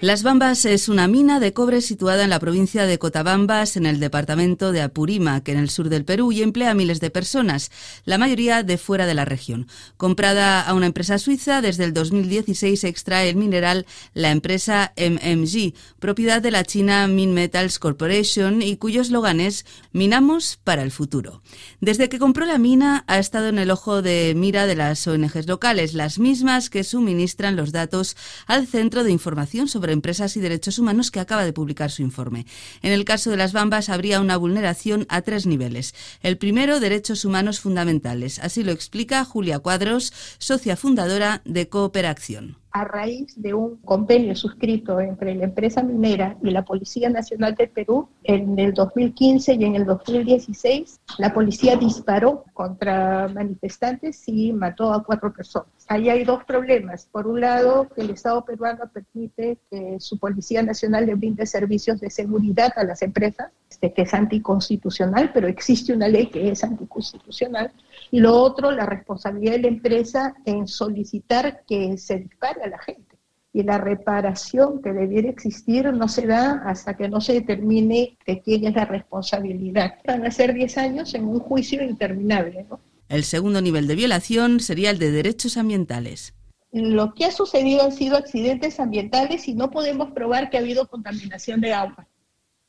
Las 0.00 0.22
Bambas 0.22 0.64
es 0.64 0.88
una 0.88 1.06
mina 1.06 1.38
de 1.38 1.52
cobre 1.52 1.80
situada 1.80 2.24
en 2.24 2.30
la 2.30 2.40
provincia 2.40 2.86
de 2.86 2.98
Cotabambas, 2.98 3.76
en 3.76 3.86
el 3.86 4.00
departamento 4.00 4.72
de 4.72 4.82
Apurímac, 4.82 5.48
en 5.48 5.58
el 5.58 5.70
sur 5.70 5.88
del 5.88 6.04
Perú, 6.04 6.32
y 6.32 6.42
emplea 6.42 6.72
a 6.72 6.74
miles 6.74 7.00
de 7.00 7.10
personas, 7.10 7.70
la 8.04 8.18
mayoría 8.18 8.62
de 8.62 8.78
fuera 8.78 9.06
de 9.06 9.14
la 9.14 9.24
región. 9.24 9.68
Comprada 9.96 10.60
a 10.60 10.74
una 10.74 10.86
empresa 10.86 11.18
suiza, 11.18 11.60
desde 11.60 11.84
el 11.84 11.94
2016 11.94 12.84
extrae 12.84 13.30
el 13.30 13.36
mineral 13.36 13.86
la 14.12 14.30
empresa 14.30 14.92
MMG, 14.96 15.74
propiedad 15.98 16.42
de 16.42 16.50
la 16.50 16.64
China 16.64 17.06
Min 17.06 17.32
Metals 17.32 17.78
Corporation 17.78 18.62
y 18.62 18.76
cuyo 18.76 19.02
eslogan 19.02 19.40
es 19.40 19.66
Minamos 19.92 20.58
para 20.62 20.82
el 20.82 20.90
futuro. 20.90 21.42
Desde 21.80 22.08
que 22.08 22.18
compró 22.18 22.44
la 22.44 22.58
mina 22.58 23.04
ha 23.06 23.18
estado 23.18 23.48
en 23.48 23.58
el 23.58 23.70
ojo 23.70 24.02
de 24.02 24.34
mira 24.36 24.66
de 24.66 24.76
las 24.76 25.06
ONGs 25.06 25.46
locales, 25.46 25.94
las 25.94 26.18
mismas 26.18 26.70
que 26.70 26.84
suministran 26.84 27.56
los 27.56 27.72
datos 27.72 28.16
al 28.46 28.66
Centro 28.66 28.95
de 29.04 29.12
Información 29.12 29.68
sobre 29.68 29.92
Empresas 29.92 30.36
y 30.36 30.40
Derechos 30.40 30.78
Humanos 30.78 31.10
que 31.10 31.20
acaba 31.20 31.44
de 31.44 31.52
publicar 31.52 31.90
su 31.90 32.02
informe. 32.02 32.46
En 32.82 32.92
el 32.92 33.04
caso 33.04 33.30
de 33.30 33.36
las 33.36 33.52
Bambas 33.52 33.88
habría 33.88 34.20
una 34.20 34.36
vulneración 34.36 35.06
a 35.08 35.22
tres 35.22 35.46
niveles. 35.46 35.94
El 36.22 36.38
primero, 36.38 36.80
derechos 36.80 37.24
humanos 37.24 37.60
fundamentales. 37.60 38.38
Así 38.38 38.62
lo 38.62 38.72
explica 38.72 39.24
Julia 39.24 39.58
Cuadros, 39.58 40.12
socia 40.38 40.76
fundadora 40.76 41.42
de 41.44 41.68
Cooperación 41.68 42.56
a 42.76 42.84
raíz 42.84 43.32
de 43.40 43.54
un 43.54 43.76
convenio 43.76 44.36
suscrito 44.36 45.00
entre 45.00 45.34
la 45.34 45.44
empresa 45.44 45.82
minera 45.82 46.36
y 46.42 46.50
la 46.50 46.62
Policía 46.62 47.08
Nacional 47.08 47.54
del 47.54 47.70
Perú 47.70 48.10
en 48.22 48.58
el 48.58 48.74
2015 48.74 49.54
y 49.54 49.64
en 49.64 49.76
el 49.76 49.86
2016, 49.86 51.00
la 51.16 51.32
policía 51.32 51.76
disparó 51.76 52.44
contra 52.52 53.28
manifestantes 53.28 54.22
y 54.28 54.52
mató 54.52 54.92
a 54.92 55.02
cuatro 55.02 55.32
personas. 55.32 55.70
Ahí 55.88 56.10
hay 56.10 56.24
dos 56.24 56.44
problemas. 56.44 57.08
Por 57.10 57.26
un 57.26 57.40
lado, 57.40 57.88
que 57.88 58.02
el 58.02 58.10
Estado 58.10 58.44
peruano 58.44 58.84
permite 58.92 59.56
que 59.70 59.96
su 59.98 60.18
Policía 60.18 60.62
Nacional 60.62 61.06
le 61.06 61.14
brinde 61.14 61.46
servicios 61.46 61.98
de 61.98 62.10
seguridad 62.10 62.74
a 62.76 62.84
las 62.84 63.00
empresas, 63.00 63.52
este, 63.70 63.94
que 63.94 64.02
es 64.02 64.12
anticonstitucional, 64.12 65.30
pero 65.32 65.48
existe 65.48 65.94
una 65.94 66.08
ley 66.08 66.26
que 66.26 66.50
es 66.50 66.62
anticonstitucional. 66.62 67.72
Y 68.16 68.20
lo 68.20 68.34
otro, 68.34 68.72
la 68.72 68.86
responsabilidad 68.86 69.52
de 69.52 69.58
la 69.58 69.68
empresa 69.68 70.34
en 70.46 70.66
solicitar 70.66 71.64
que 71.68 71.98
se 71.98 72.16
dispare 72.16 72.62
a 72.62 72.68
la 72.68 72.78
gente. 72.78 73.18
Y 73.52 73.62
la 73.62 73.76
reparación 73.76 74.80
que 74.80 74.94
debiera 74.94 75.28
existir 75.28 75.92
no 75.92 76.08
se 76.08 76.26
da 76.26 76.62
hasta 76.64 76.96
que 76.96 77.10
no 77.10 77.20
se 77.20 77.34
determine 77.34 78.16
de 78.26 78.40
quién 78.40 78.66
es 78.66 78.74
la 78.74 78.86
responsabilidad. 78.86 79.96
Van 80.06 80.24
a 80.24 80.30
ser 80.30 80.54
10 80.54 80.78
años 80.78 81.12
en 81.12 81.26
un 81.26 81.40
juicio 81.40 81.82
interminable. 81.82 82.64
¿no? 82.70 82.80
El 83.10 83.22
segundo 83.24 83.60
nivel 83.60 83.86
de 83.86 83.96
violación 83.96 84.60
sería 84.60 84.88
el 84.88 84.98
de 84.98 85.10
derechos 85.10 85.58
ambientales. 85.58 86.32
Lo 86.72 87.12
que 87.12 87.26
ha 87.26 87.30
sucedido 87.30 87.82
han 87.82 87.92
sido 87.92 88.16
accidentes 88.16 88.80
ambientales 88.80 89.46
y 89.46 89.52
no 89.52 89.70
podemos 89.70 90.12
probar 90.12 90.48
que 90.48 90.56
ha 90.56 90.60
habido 90.60 90.88
contaminación 90.88 91.60
de 91.60 91.74
agua. 91.74 92.08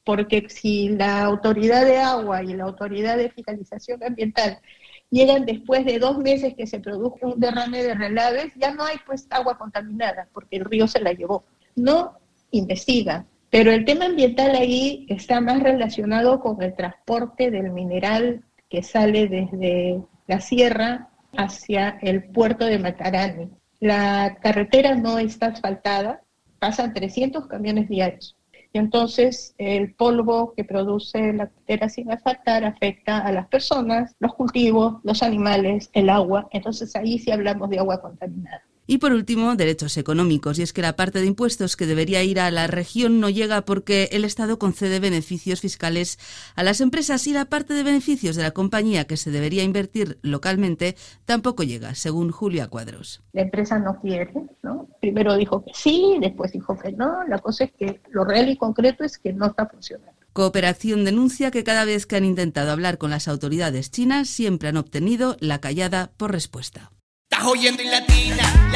Porque 0.04 0.46
si 0.50 0.90
la 0.90 1.24
autoridad 1.24 1.86
de 1.86 2.00
agua 2.00 2.44
y 2.44 2.48
la 2.48 2.66
autoridad 2.66 3.16
de 3.16 3.30
fiscalización 3.30 4.04
ambiental 4.04 4.60
llegan 5.10 5.46
después 5.46 5.86
de 5.86 6.00
dos 6.00 6.18
meses 6.18 6.54
que 6.56 6.68
se 6.68 6.80
produjo 6.80 7.18
un 7.22 7.40
derrame 7.40 7.84
de 7.84 7.96
relaves, 7.96 8.54
ya 8.56 8.74
no 8.74 8.84
hay 8.84 8.98
pues 9.06 9.28
agua 9.30 9.58
contaminada 9.58 10.28
porque 10.34 10.58
el 10.58 10.66
río 10.66 10.88
se 10.88 11.02
la 11.02 11.14
llevó. 11.14 11.44
No 11.76 12.18
investiga, 12.52 13.26
pero 13.50 13.72
el 13.72 13.86
tema 13.86 14.06
ambiental 14.06 14.56
ahí 14.56 15.06
está 15.10 15.42
más 15.42 15.62
relacionado 15.62 16.40
con 16.40 16.62
el 16.62 16.76
transporte 16.76 17.52
del 17.52 17.72
mineral 17.72 18.44
que 18.70 18.84
sale 18.84 19.28
desde 19.28 20.02
la 20.28 20.42
sierra 20.42 21.10
hacia 21.38 21.98
el 22.02 22.24
puerto 22.24 22.66
de 22.66 22.80
Matarani. 22.80 23.50
La 23.80 24.38
carretera 24.42 24.96
no 24.96 25.20
está 25.20 25.48
asfaltada, 25.48 26.22
pasan 26.60 26.94
300 26.94 27.48
camiones 27.48 27.88
diarios. 27.88 28.37
Y 28.78 28.80
entonces 28.80 29.56
el 29.58 29.96
polvo 29.96 30.54
que 30.56 30.64
produce 30.64 31.34
la 31.34 31.48
carretera 31.48 31.90
sin 31.90 32.12
asfaltar 32.12 32.64
afecta 32.64 33.18
a 33.18 33.32
las 33.32 33.48
personas, 33.48 34.16
los 34.20 34.36
cultivos, 34.36 34.98
los 35.02 35.24
animales, 35.24 35.90
el 35.94 36.12
agua. 36.12 36.48
Entonces 36.52 36.96
ahí 36.96 37.18
sí 37.18 37.32
hablamos 37.32 37.72
de 37.72 37.80
agua 37.80 38.00
contaminada. 38.00 38.62
Y 38.88 39.00
por 39.00 39.12
último, 39.12 39.56
derechos 39.56 39.98
económicos. 39.98 40.58
Y 40.58 40.64
es 40.64 40.72
que 40.72 40.82
la 40.82 40.96
parte 40.96 41.20
de 41.20 41.26
impuestos 41.26 41.76
que 41.76 41.86
debería 41.86 42.24
ir 42.24 42.40
a 42.40 42.50
la 42.50 42.68
región 42.68 43.20
no 43.20 43.30
llega 43.30 43.62
porque 43.64 44.10
el 44.14 44.24
Estado 44.24 44.58
concede 44.58 45.02
beneficios 45.02 45.60
fiscales 45.60 46.18
a 46.56 46.64
las 46.64 46.80
empresas 46.80 47.28
y 47.28 47.34
la 47.34 47.46
parte 47.46 47.74
de 47.74 47.84
beneficios 47.84 48.38
de 48.38 48.44
la 48.44 48.52
compañía 48.52 49.06
que 49.06 49.18
se 49.18 49.30
debería 49.30 49.64
invertir 49.64 50.20
localmente 50.22 50.96
tampoco 51.26 51.64
llega, 51.64 51.96
según 51.96 52.32
Julia 52.32 52.68
Cuadros. 52.70 53.22
La 53.34 53.42
empresa 53.42 53.78
no 53.78 54.00
quiere, 54.00 54.32
¿no? 54.64 54.88
Primero 55.02 55.36
dijo 55.36 55.64
que 55.66 55.72
sí, 55.74 56.18
después 56.22 56.54
dijo 56.54 56.78
que 56.78 56.94
no. 56.94 57.24
La 57.28 57.40
cosa 57.40 57.66
es 57.66 57.72
que 57.74 58.02
lo 58.10 58.24
real 58.24 58.50
y 58.50 58.56
concreto 58.58 59.04
es 59.04 59.18
que 59.18 59.34
no 59.34 59.48
está 59.48 59.68
funcionando. 59.68 60.18
Cooperación 60.32 61.04
denuncia 61.04 61.52
que 61.52 61.64
cada 61.64 61.84
vez 61.84 62.06
que 62.06 62.16
han 62.16 62.24
intentado 62.24 62.72
hablar 62.72 62.98
con 62.98 63.10
las 63.10 63.28
autoridades 63.28 63.92
chinas 63.92 64.30
siempre 64.30 64.70
han 64.70 64.78
obtenido 64.78 65.36
la 65.40 65.60
callada 65.60 66.12
por 66.16 66.32
respuesta. 66.32 66.92
Estás 67.30 67.46
oyendo 67.46 67.82
en 67.82 67.92
latina, 67.92 68.67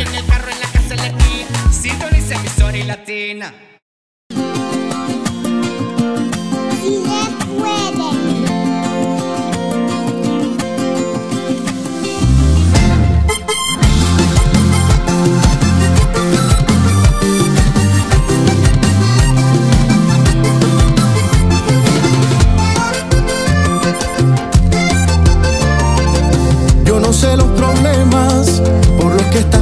en 0.00 0.14
el 0.14 0.26
carro, 0.26 0.50
en 0.50 0.60
la 0.60 0.66
casa, 0.66 0.94
en 0.94 0.96
la 0.96 1.06
esquina. 1.06 1.72
Sintoniza 1.72 2.34
emisora 2.36 2.76
y 2.76 2.82
latina. 2.84 3.54
Yo 6.82 7.89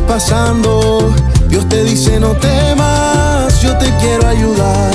pasando. 0.09 1.14
Dios 1.49 1.68
te 1.68 1.85
dice 1.85 2.18
no 2.18 2.31
temas, 2.33 3.61
yo 3.61 3.77
te 3.77 3.87
quiero 4.01 4.27
ayudar. 4.27 4.90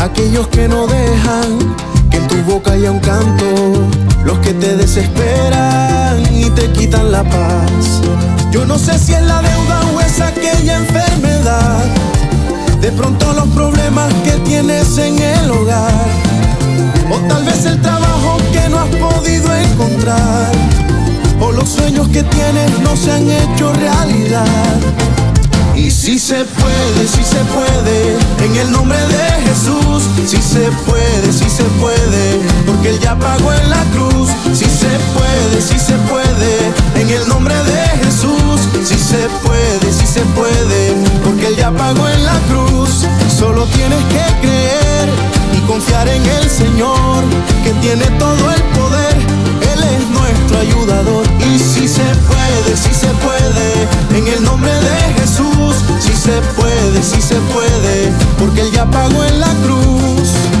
Aquellos 0.00 0.48
que 0.48 0.68
no 0.68 0.86
dejan 0.86 1.74
que 2.10 2.16
en 2.18 2.26
tu 2.26 2.36
boca 2.42 2.72
haya 2.72 2.90
un 2.90 2.98
canto, 2.98 3.46
los 4.24 4.38
que 4.40 4.52
te 4.52 4.76
desesperan 4.76 6.22
y 6.34 6.50
te 6.50 6.70
quitan 6.72 7.12
la 7.12 7.22
paz. 7.22 8.02
Yo 8.50 8.66
no 8.66 8.78
sé 8.78 8.98
si 8.98 9.12
es 9.14 9.22
la 9.22 9.40
deuda 9.40 9.80
o 9.94 10.00
es 10.00 10.20
aquella 10.20 10.76
enfermedad. 10.76 11.84
De 12.80 12.90
pronto 12.92 13.32
los 13.32 13.48
problemas 13.48 14.12
que 14.24 14.32
tienes 14.44 14.98
en 14.98 15.18
el 15.18 15.50
hogar. 15.50 16.06
O 17.10 17.16
tal 17.28 17.44
vez 17.44 17.64
el 17.64 17.80
trabajo 17.80 18.38
que 18.52 18.68
no 18.68 18.78
has 18.80 18.88
podido 18.96 19.54
encontrar. 19.54 20.50
O 21.40 21.52
los 21.52 21.68
sueños 21.68 22.08
que 22.08 22.22
tienes 22.22 22.78
no 22.80 22.96
se 22.96 23.12
han 23.12 23.30
hecho 23.30 23.72
realidad. 23.72 24.76
Y 25.76 25.90
si 25.90 26.18
se 26.18 26.44
puede, 26.44 27.06
si 27.06 27.22
se 27.22 27.36
puede, 27.54 28.16
en 28.42 28.56
el 28.56 28.72
nombre 28.72 28.98
de 28.98 29.46
Jesús. 29.46 30.04
Si 30.26 30.38
se 30.38 30.70
puede, 30.86 31.32
si 31.32 31.48
se 31.50 31.64
puede, 31.80 32.40
porque 32.66 32.90
Él 32.90 32.98
ya 33.00 33.14
pagó 33.18 33.52
en 33.52 33.70
la 33.70 33.84
cruz. 33.92 34.30
Si 34.54 34.64
se 34.64 34.88
puede, 35.14 35.60
si 35.60 35.78
se 35.78 35.94
puede, 36.08 36.72
en 36.94 37.10
el 37.10 37.28
nombre 37.28 37.54
de 37.54 38.04
Jesús. 38.04 38.68
Si 38.84 38.98
se 38.98 39.28
puede, 39.44 39.92
si 39.92 40.06
se 40.06 40.20
puede, 40.34 40.94
porque 41.22 41.48
Él 41.48 41.56
ya 41.56 41.70
pagó 41.70 42.08
en 42.08 42.24
la 42.24 42.38
cruz. 42.48 43.04
Solo 43.38 43.66
tienes 43.66 44.02
que 44.04 44.46
creer 44.46 45.10
y 45.56 45.60
confiar 45.66 46.08
en 46.08 46.24
el 46.24 46.48
Señor, 46.48 47.22
que 47.62 47.70
tiene 47.82 48.06
todo 48.18 48.50
el 48.50 48.62
poder. 48.78 49.16
Él 49.72 49.84
es 49.84 50.15
ayudador. 50.56 51.26
Y 51.54 51.58
si 51.58 51.88
se 51.88 52.04
puede, 52.28 52.76
si 52.76 52.94
se 52.94 53.08
puede, 53.24 54.18
en 54.18 54.26
el 54.26 54.42
nombre 54.44 54.72
de 54.72 55.20
Jesús. 55.20 55.76
Si 56.00 56.12
se 56.12 56.40
puede, 56.56 57.02
si 57.02 57.20
se 57.20 57.36
puede, 57.52 58.12
porque 58.38 58.62
Él 58.62 58.72
ya 58.72 58.84
pagó 58.86 59.24
en 59.24 59.40
la 59.40 59.52
cruz. 59.64 60.55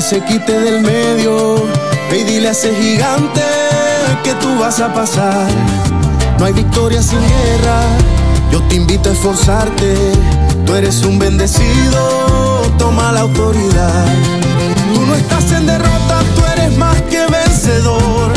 Se 0.00 0.20
quite 0.24 0.58
del 0.60 0.80
medio. 0.82 1.56
Ve 2.10 2.20
y 2.20 2.24
dile 2.24 2.48
a 2.48 2.50
ese 2.52 2.74
gigante 2.74 3.42
que 4.22 4.32
tú 4.34 4.58
vas 4.58 4.80
a 4.80 4.92
pasar. 4.92 5.48
No 6.38 6.44
hay 6.44 6.52
victoria 6.52 7.02
sin 7.02 7.18
guerra. 7.20 7.80
Yo 8.52 8.62
te 8.68 8.76
invito 8.76 9.08
a 9.08 9.12
esforzarte. 9.12 9.94
Tú 10.64 10.74
eres 10.74 11.02
un 11.04 11.18
bendecido. 11.18 12.62
Toma 12.78 13.12
la 13.12 13.20
autoridad. 13.20 14.04
Tú 14.94 15.06
no 15.06 15.14
estás 15.14 15.50
en 15.52 15.66
derrota, 15.66 16.22
tú 16.34 16.42
eres 16.52 16.76
más 16.76 17.00
que 17.02 17.26
vencedor. 17.26 18.32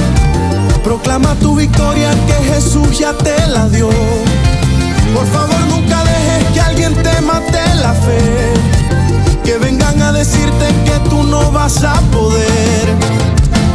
Proclama 0.84 1.36
tu 1.36 1.56
victoria 1.56 2.12
que 2.28 2.54
Jesús 2.54 2.98
ya 2.98 3.14
te 3.14 3.36
la 3.48 3.70
dio. 3.70 3.90
Por 5.14 5.28
favor, 5.28 5.60
nunca 5.70 6.04
dejes 6.04 6.54
que 6.54 6.62
alguien 6.62 6.94
te 6.96 7.22
mate 7.22 7.76
la 7.82 7.94
fe. 7.94 8.71
Vengan 9.92 10.16
a 10.16 10.18
decirte 10.20 10.68
que 10.86 11.10
tú 11.10 11.22
no 11.24 11.52
vas 11.52 11.84
a 11.84 12.00
poder. 12.12 12.96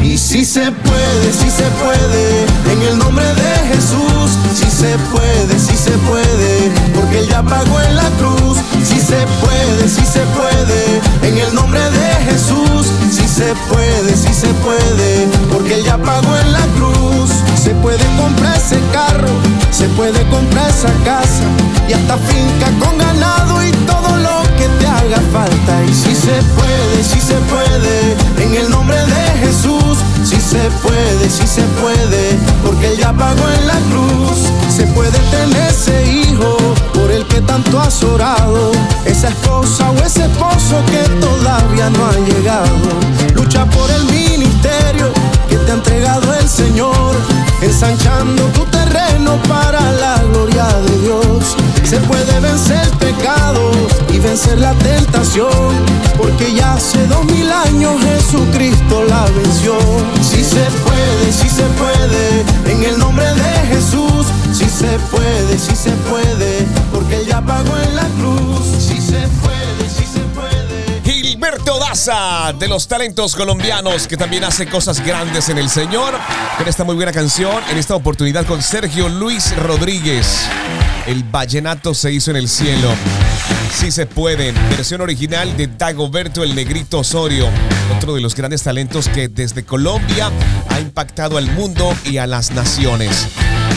Y 0.02 0.16
si 0.16 0.46
se 0.46 0.70
puede, 0.72 1.32
si 1.32 1.50
se 1.50 1.64
puede, 1.82 2.46
en 2.72 2.82
el 2.88 2.98
nombre 2.98 3.26
de 3.26 3.74
Jesús. 3.74 4.38
Si 4.54 4.70
se 4.70 4.96
puede, 5.12 5.58
si 5.58 5.76
se 5.76 5.90
puede, 6.08 6.70
porque 6.94 7.18
Él 7.18 7.28
ya 7.28 7.42
pagó 7.42 7.80
en 7.80 7.96
la 7.96 8.08
cruz. 8.18 8.58
Si 8.82 8.98
se 8.98 9.26
puede, 9.42 9.88
si 9.88 10.06
se 10.06 10.20
puede, 10.38 11.00
en 11.22 11.36
el 11.36 11.54
nombre 11.54 11.80
de 11.80 12.32
Jesús. 12.32 12.86
Si 13.10 13.28
se 13.28 13.52
puede, 13.68 14.16
si 14.16 14.32
se 14.32 14.48
puede, 14.64 15.28
porque 15.52 15.74
Él 15.74 15.84
ya 15.84 15.98
pagó 15.98 16.34
en 16.36 16.52
la 16.52 16.66
cruz. 16.76 17.30
Se 17.62 17.74
puede 17.74 18.04
comprar 18.16 18.56
ese 18.56 18.78
carro, 18.92 19.28
se 19.70 19.86
puede 19.90 20.26
comprar 20.28 20.70
esa 20.70 20.92
casa 21.04 21.44
y 21.88 21.92
hasta 21.92 22.16
finca 22.16 22.66
con 22.80 22.96
ganado 22.96 23.62
y 23.66 23.70
todo 23.86 24.16
lo 24.16 24.42
que 24.42 24.45
haga 25.06 25.20
falta. 25.32 25.84
Y 25.84 25.94
si 25.94 26.14
se 26.14 26.42
puede, 26.54 27.02
si 27.02 27.20
se 27.20 27.34
puede, 27.34 28.16
en 28.42 28.54
el 28.54 28.70
nombre 28.70 28.96
de 28.96 29.46
Jesús. 29.46 29.98
Si 30.24 30.40
se 30.40 30.70
puede, 30.82 31.30
si 31.30 31.46
se 31.46 31.62
puede, 31.80 32.36
porque 32.64 32.88
Él 32.88 32.98
ya 32.98 33.12
pagó 33.12 33.48
en 33.60 33.66
la 33.66 33.78
cruz. 33.90 34.50
Se 34.74 34.86
puede 34.88 35.18
tener 35.30 35.70
ese 35.70 36.04
hijo 36.10 36.56
por 36.94 37.10
el 37.10 37.24
que 37.26 37.40
tanto 37.40 37.80
has 37.80 38.02
orado, 38.02 38.72
esa 39.04 39.28
esposa 39.28 39.90
o 39.90 40.04
ese 40.04 40.24
esposo 40.24 40.82
que 40.90 41.02
todavía 41.20 41.90
no 41.90 42.06
ha 42.06 42.18
llegado. 42.26 42.88
Lucha 43.34 43.64
por 43.66 43.90
el 43.90 44.04
ministerio 44.06 45.12
que 45.48 45.56
te 45.56 45.70
ha 45.70 45.74
entregado 45.74 46.34
el 46.34 46.48
Señor, 46.48 47.14
ensanchando 47.62 48.42
tu 48.46 48.64
terreno 48.64 49.40
para 49.48 49.80
la 49.92 50.22
gloria 50.24 50.66
de 50.66 50.98
Dios. 51.02 51.56
Se 51.88 51.98
puede 51.98 52.40
vencer 52.40 52.80
el 52.82 52.98
pecado 52.98 53.70
y 54.12 54.18
vencer 54.18 54.58
la 54.58 54.72
tentación, 54.74 55.72
porque 56.18 56.52
ya 56.52 56.74
hace 56.74 57.06
dos 57.06 57.24
mil 57.26 57.48
años 57.48 57.94
Jesucristo 58.02 59.04
la 59.04 59.24
venció. 59.26 59.78
Si 60.20 60.42
se 60.42 60.64
puede, 60.84 61.32
si 61.32 61.48
se 61.48 61.62
puede, 61.62 62.44
en 62.72 62.82
el 62.82 62.98
nombre 62.98 63.24
de 63.24 63.66
Jesús. 63.68 64.26
Si 64.52 64.64
se 64.68 64.98
puede, 65.12 65.58
si 65.58 65.76
se 65.76 65.92
puede, 66.10 66.66
porque 66.92 67.18
Él 67.18 67.26
ya 67.28 67.40
pagó 67.40 67.76
en 67.76 67.94
la 67.94 68.08
cruz. 68.18 68.66
Si 68.80 69.00
se 69.00 69.20
puede, 69.42 69.88
si 69.88 70.04
se 70.06 70.20
puede. 70.34 71.02
Gilberto 71.04 71.78
Daza, 71.78 72.52
de 72.52 72.66
los 72.66 72.88
talentos 72.88 73.36
colombianos, 73.36 74.08
que 74.08 74.16
también 74.16 74.42
hace 74.42 74.66
cosas 74.66 74.98
grandes 75.06 75.48
en 75.50 75.58
el 75.58 75.70
Señor, 75.70 76.14
con 76.58 76.66
esta 76.66 76.82
muy 76.82 76.96
buena 76.96 77.12
canción, 77.12 77.62
en 77.70 77.78
esta 77.78 77.94
oportunidad 77.94 78.44
con 78.44 78.60
Sergio 78.60 79.08
Luis 79.08 79.56
Rodríguez. 79.56 80.48
El 81.06 81.22
vallenato 81.22 81.94
se 81.94 82.12
hizo 82.12 82.32
en 82.32 82.36
el 82.36 82.48
cielo. 82.48 82.92
Sí 83.72 83.92
se 83.92 84.06
puede. 84.06 84.50
Versión 84.70 85.00
original 85.00 85.56
de 85.56 85.68
Dagoberto 85.68 86.42
el 86.42 86.54
Negrito 86.54 86.98
Osorio, 86.98 87.48
otro 87.96 88.14
de 88.14 88.20
los 88.20 88.34
grandes 88.34 88.64
talentos 88.64 89.08
que 89.08 89.28
desde 89.28 89.64
Colombia 89.64 90.32
ha 90.68 90.80
impactado 90.80 91.38
al 91.38 91.46
mundo 91.52 91.94
y 92.04 92.18
a 92.18 92.26
las 92.26 92.50
naciones. 92.50 93.28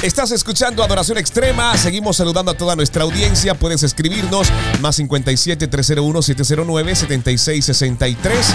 Estás 0.01 0.32
escuchando 0.32 0.84
Adoración 0.84 1.19
Extrema. 1.19 1.77
Seguimos 1.77 2.17
saludando 2.17 2.51
a 2.51 2.57
toda 2.57 2.75
nuestra 2.75 3.03
audiencia. 3.03 3.53
Puedes 3.53 3.84
escribirnos 3.84 4.47
más 4.82 4.95
57 4.95 5.67
301 5.67 6.21
709 6.23 6.95
7663 6.95 8.45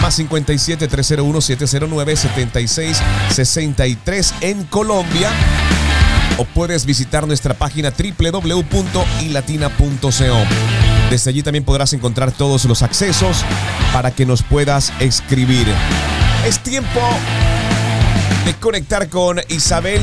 más 0.00 0.14
57 0.14 0.86
301 0.86 1.40
709 1.40 2.16
7663 2.16 4.34
en 4.42 4.62
Colombia 4.64 5.32
o 6.38 6.44
puedes 6.44 6.86
visitar 6.86 7.26
nuestra 7.26 7.54
página 7.54 7.90
www.ilatina.co. 7.90 10.10
Desde 11.10 11.30
allí 11.30 11.42
también 11.42 11.64
podrás 11.64 11.92
encontrar 11.92 12.32
todos 12.32 12.64
los 12.64 12.82
accesos 12.82 13.44
para 13.92 14.10
que 14.10 14.26
nos 14.26 14.42
puedas 14.42 14.92
escribir. 15.00 15.66
Es 16.46 16.58
tiempo 16.60 17.00
de 18.44 18.54
conectar 18.54 19.08
con 19.08 19.40
Isabel 19.48 20.02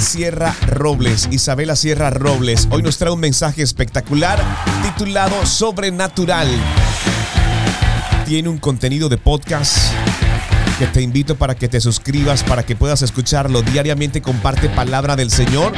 Sierra 0.00 0.54
Robles. 0.66 1.28
Isabela 1.30 1.76
Sierra 1.76 2.10
Robles 2.10 2.68
hoy 2.70 2.82
nos 2.82 2.98
trae 2.98 3.12
un 3.12 3.20
mensaje 3.20 3.62
espectacular 3.62 4.42
titulado 4.82 5.46
Sobrenatural. 5.46 6.48
Tiene 8.26 8.48
un 8.48 8.58
contenido 8.58 9.08
de 9.08 9.18
podcast 9.18 9.76
te 10.86 11.02
invito 11.02 11.36
para 11.36 11.54
que 11.54 11.68
te 11.68 11.80
suscribas, 11.80 12.42
para 12.42 12.64
que 12.64 12.74
puedas 12.76 13.02
escucharlo 13.02 13.62
diariamente. 13.62 14.22
Comparte 14.22 14.68
palabra 14.68 15.16
del 15.16 15.30
Señor. 15.30 15.72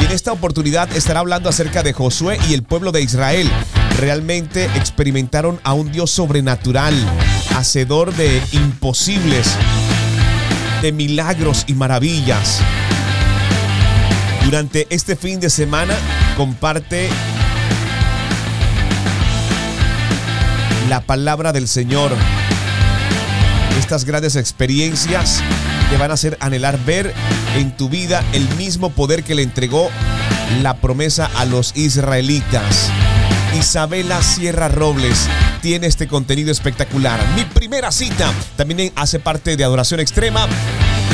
Y 0.00 0.04
en 0.04 0.12
esta 0.12 0.32
oportunidad 0.32 0.94
estará 0.94 1.20
hablando 1.20 1.48
acerca 1.48 1.82
de 1.82 1.92
Josué 1.92 2.38
y 2.48 2.54
el 2.54 2.62
pueblo 2.62 2.92
de 2.92 3.02
Israel. 3.02 3.50
Realmente 3.98 4.66
experimentaron 4.76 5.58
a 5.64 5.72
un 5.72 5.90
Dios 5.90 6.10
sobrenatural, 6.10 6.94
hacedor 7.56 8.14
de 8.14 8.42
imposibles, 8.52 9.48
de 10.82 10.92
milagros 10.92 11.64
y 11.66 11.74
maravillas. 11.74 12.60
Durante 14.44 14.86
este 14.90 15.16
fin 15.16 15.40
de 15.40 15.50
semana 15.50 15.94
comparte 16.36 17.08
la 20.88 21.00
palabra 21.00 21.52
del 21.52 21.66
Señor 21.66 22.12
estas 23.86 24.04
grandes 24.04 24.34
experiencias 24.34 25.40
te 25.90 25.96
van 25.96 26.10
a 26.10 26.14
hacer 26.14 26.36
anhelar 26.40 26.76
ver 26.84 27.14
en 27.54 27.76
tu 27.76 27.88
vida 27.88 28.24
el 28.32 28.48
mismo 28.56 28.90
poder 28.90 29.22
que 29.22 29.36
le 29.36 29.42
entregó 29.42 29.90
la 30.60 30.74
promesa 30.78 31.30
a 31.36 31.44
los 31.44 31.70
israelitas. 31.76 32.90
Isabela 33.56 34.20
Sierra 34.22 34.66
Robles 34.66 35.28
tiene 35.62 35.86
este 35.86 36.08
contenido 36.08 36.50
espectacular. 36.50 37.20
Mi 37.36 37.44
primera 37.44 37.92
cita 37.92 38.32
también 38.56 38.92
hace 38.96 39.20
parte 39.20 39.56
de 39.56 39.62
Adoración 39.62 40.00
Extrema 40.00 40.48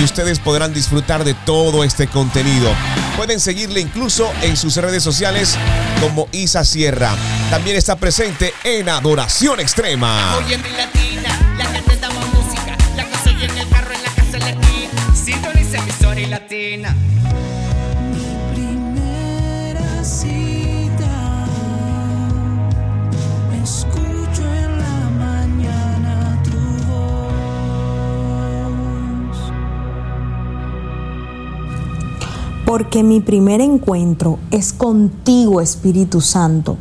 y 0.01 0.05
ustedes 0.05 0.39
podrán 0.39 0.73
disfrutar 0.73 1.25
de 1.25 1.35
todo 1.35 1.85
este 1.85 2.07
contenido. 2.07 2.71
Pueden 3.19 3.39
seguirle 3.39 3.81
incluso 3.81 4.33
en 4.41 4.57
sus 4.57 4.77
redes 4.77 5.03
sociales 5.03 5.59
como 6.01 6.27
Isa 6.33 6.65
Sierra. 6.65 7.15
También 7.51 7.77
está 7.77 7.97
presente 7.97 8.55
en 8.65 8.89
Adoración 8.89 9.61
Extrema. 9.61 10.39
Latina. 16.29 16.95
primera 18.55 20.05
cita. 20.05 21.47
Escucho 23.63 24.43
en 24.43 24.79
la 24.79 25.11
mañana 25.19 26.43
tu 26.45 26.59
voz. 26.89 27.13
Porque 32.67 33.03
mi 33.03 33.21
primer 33.21 33.61
encuentro 33.61 34.39
es 34.51 34.73
contigo, 34.73 35.61
Espíritu 35.61 36.21
Santo. 36.21 36.77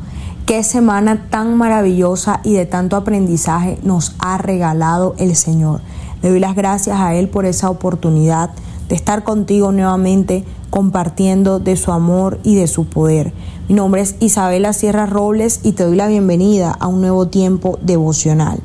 Qué 0.46 0.64
semana 0.64 1.28
tan 1.30 1.56
maravillosa 1.56 2.42
y 2.44 2.54
de 2.54 2.66
tanto 2.66 2.96
aprendizaje 2.96 3.78
nos 3.84 4.16
ha 4.20 4.38
regalado 4.38 5.16
el 5.18 5.36
Señor. 5.36 5.82
Le 6.22 6.30
doy 6.30 6.40
las 6.40 6.56
gracias 6.56 7.00
a 7.00 7.16
Él 7.16 7.30
por 7.30 7.46
esa 7.46 7.70
oportunidad 7.70 8.52
de 8.92 8.96
estar 8.96 9.24
contigo 9.24 9.72
nuevamente 9.72 10.44
compartiendo 10.70 11.60
de 11.60 11.78
su 11.78 11.94
amor 11.94 12.42
y 12.44 12.56
de 12.56 12.68
su 12.68 12.84
poder. 12.84 13.32
Mi 13.70 13.76
nombre 13.76 14.02
es 14.02 14.16
Isabela 14.20 14.74
Sierra 14.74 15.06
Robles 15.06 15.62
y 15.64 15.72
te 15.72 15.86
doy 15.86 15.96
la 15.96 16.08
bienvenida 16.08 16.72
a 16.78 16.88
un 16.88 17.00
nuevo 17.00 17.30
tiempo 17.30 17.80
devocional. 17.82 18.60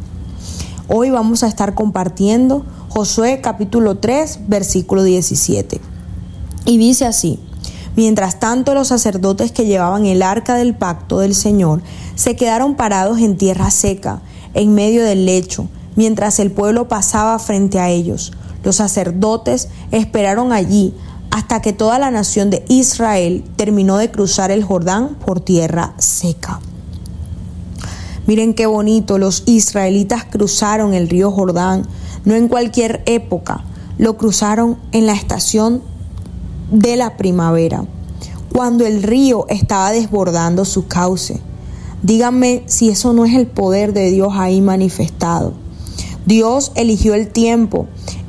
Hoy 0.89 1.11
vamos 1.11 1.45
a 1.45 1.47
estar 1.47 1.75
compartiendo 1.75 2.65
Josué 2.89 3.41
capítulo 3.41 3.99
3 3.99 4.49
versículo 4.49 5.05
17. 5.05 5.81
Y 6.65 6.77
dice 6.77 7.07
así, 7.07 7.39
mientras 7.95 8.41
tanto 8.41 8.75
los 8.75 8.89
sacerdotes 8.89 9.53
que 9.53 9.67
llevaban 9.67 10.07
el 10.07 10.23
arca 10.23 10.57
del 10.57 10.75
pacto 10.75 11.21
del 11.21 11.37
Señor 11.37 11.83
se 12.17 12.35
quedaron 12.35 12.75
parados 12.75 13.21
en 13.21 13.37
tierra 13.37 13.71
seca, 13.71 14.23
en 14.55 14.75
medio 14.75 15.05
del 15.05 15.25
lecho, 15.25 15.69
mientras 15.95 16.41
el 16.41 16.51
pueblo 16.51 16.89
pasaba 16.89 17.39
frente 17.39 17.79
a 17.79 17.91
ellos. 17.91 18.33
Los 18.67 18.77
sacerdotes 18.77 19.69
esperaron 19.93 20.53
allí 20.53 20.93
hasta 21.31 21.63
que 21.63 21.73
toda 21.73 22.01
la 22.01 22.11
nación 22.11 22.51
de 22.51 22.65
Israel 22.67 23.45
terminó 23.55 23.97
de 23.97 24.11
cruzar 24.11 24.51
el 24.51 24.65
Jordán 24.65 25.15
por 25.25 25.39
tierra 25.39 25.95
seca. 25.99 26.59
Miren 28.27 28.55
qué 28.55 28.67
bonito, 28.67 29.19
los 29.19 29.45
israelitas 29.47 30.25
cruzaron 30.25 30.95
el 30.95 31.09
río 31.09 31.31
Jordán, 31.31 31.87
no 32.25 32.35
en 32.35 32.49
cualquier 32.49 33.05
época, 33.07 33.63
lo 33.99 34.17
cruzaron 34.17 34.79
en 34.91 35.07
la 35.07 35.13
estación 35.13 35.81
de 36.73 36.97
la 36.97 37.17
primavera, 37.17 37.85
cuando 38.53 38.85
el 38.85 39.05
río 39.05 39.47
estaba 39.49 39.93
desbordando 39.93 40.65
su 40.65 40.89
cauce. 40.89 41.41
Díganme 42.03 42.65
si 42.67 42.89
eso 42.89 43.13
no 43.13 43.27
es 43.27 43.35
el 43.35 43.47
poder 43.47 43.93
de 43.93 44.11
Dios 44.11 44.33
ahí 44.33 44.61
manifestado. 44.61 45.55
Dios 46.27 46.73
eligió 46.75 47.15
el 47.15 47.29
tiempo 47.29 47.87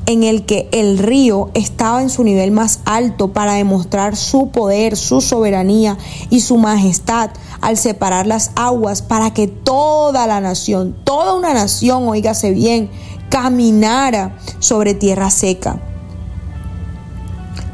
en 0.07 0.23
el 0.23 0.45
que 0.45 0.69
el 0.71 0.97
río 0.97 1.51
estaba 1.53 2.01
en 2.01 2.09
su 2.09 2.23
nivel 2.23 2.51
más 2.51 2.79
alto 2.85 3.33
para 3.33 3.53
demostrar 3.53 4.15
su 4.15 4.49
poder, 4.49 4.95
su 4.95 5.19
soberanía 5.19 5.97
y 6.29 6.39
su 6.39 6.57
majestad 6.57 7.29
al 7.59 7.77
separar 7.77 8.25
las 8.25 8.51
aguas 8.55 9.01
para 9.01 9.33
que 9.33 9.47
toda 9.47 10.25
la 10.25 10.39
nación, 10.39 10.95
toda 11.03 11.35
una 11.35 11.53
nación, 11.53 12.07
oígase 12.07 12.51
bien, 12.51 12.89
caminara 13.29 14.37
sobre 14.59 14.93
tierra 14.93 15.29
seca. 15.29 15.81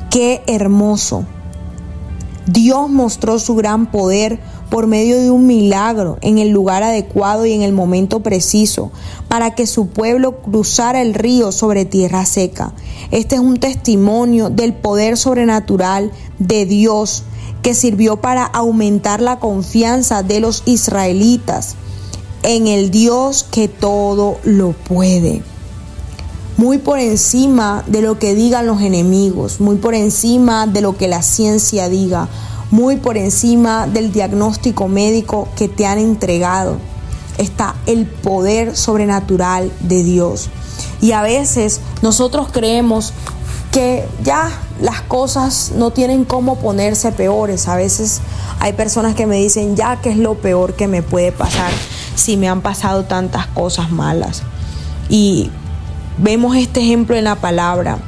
Qué 0.10 0.42
hermoso. 0.48 1.26
Dios 2.48 2.90
mostró 2.90 3.38
su 3.38 3.56
gran 3.56 3.92
poder 3.92 4.40
por 4.74 4.88
medio 4.88 5.20
de 5.20 5.30
un 5.30 5.46
milagro 5.46 6.18
en 6.22 6.40
el 6.40 6.50
lugar 6.50 6.82
adecuado 6.82 7.46
y 7.46 7.54
en 7.54 7.62
el 7.62 7.74
momento 7.74 8.22
preciso 8.22 8.92
para 9.28 9.54
que 9.54 9.68
su 9.68 9.90
pueblo 9.90 10.42
cruzara 10.42 11.04
el 11.04 11.14
río 11.14 11.52
sobre 11.52 11.86
tierra 11.86 12.26
seca. 12.26 12.74
Este 13.12 13.36
es 13.36 13.42
un 13.42 13.60
testimonio 13.60 14.50
del 14.50 14.74
poder 14.74 15.16
sobrenatural 15.16 16.12
de 16.40 16.66
Dios 16.66 17.22
que 17.62 17.76
sirvió 17.76 18.18
para 18.18 18.46
aumentar 18.46 19.22
la 19.22 19.38
confianza 19.38 20.24
de 20.24 20.40
los 20.40 20.64
israelitas 20.66 21.76
en 22.42 22.66
el 22.66 22.90
Dios 22.90 23.44
que 23.44 23.68
todo 23.68 24.40
lo 24.44 24.72
puede. 24.72 25.44
Muy 26.58 26.80
por 26.80 26.98
encima 26.98 27.84
de 27.86 28.02
lo 28.02 28.18
que 28.18 28.34
digan 28.34 28.66
los 28.66 28.82
enemigos, 28.82 29.60
muy 29.60 29.76
por 29.76 29.94
encima 29.94 30.66
de 30.66 30.82
lo 30.82 30.98
que 30.98 31.08
la 31.08 31.22
ciencia 31.22 31.90
diga, 31.90 32.28
muy 32.74 32.98
por 32.98 33.18
encima 33.18 33.86
del 33.86 34.12
diagnóstico 34.12 34.88
médico 34.88 35.48
que 35.56 35.68
te 35.68 35.86
han 35.86 36.00
entregado. 36.00 36.80
Está 37.38 37.76
el 37.86 38.08
poder 38.08 38.76
sobrenatural 38.76 39.72
de 39.82 40.04
Dios. 40.04 40.50
Y 41.00 41.12
a 41.12 41.22
veces 41.22 41.82
nosotros 42.02 42.48
creemos 42.52 43.14
que 43.72 44.08
ya 44.24 44.50
las 44.82 45.02
cosas 45.02 45.74
no 45.76 45.92
tienen 45.92 46.26
cómo 46.26 46.56
ponerse 46.56 47.12
peores. 47.12 47.68
A 47.68 47.76
veces 47.76 48.22
hay 48.60 48.74
personas 48.74 49.14
que 49.14 49.28
me 49.28 49.36
dicen, 49.36 49.76
ya 49.76 50.02
que 50.02 50.10
es 50.10 50.18
lo 50.18 50.34
peor 50.34 50.74
que 50.74 50.88
me 50.88 51.04
puede 51.04 51.32
pasar 51.32 51.72
si 52.16 52.38
me 52.38 52.50
han 52.50 52.62
pasado 52.62 53.04
tantas 53.04 53.46
cosas 53.46 53.92
malas. 53.92 54.42
Y 55.10 55.52
vemos 56.18 56.56
este 56.56 56.80
ejemplo 56.80 57.16
en 57.16 57.26
la 57.26 57.36
palabra. 57.36 58.00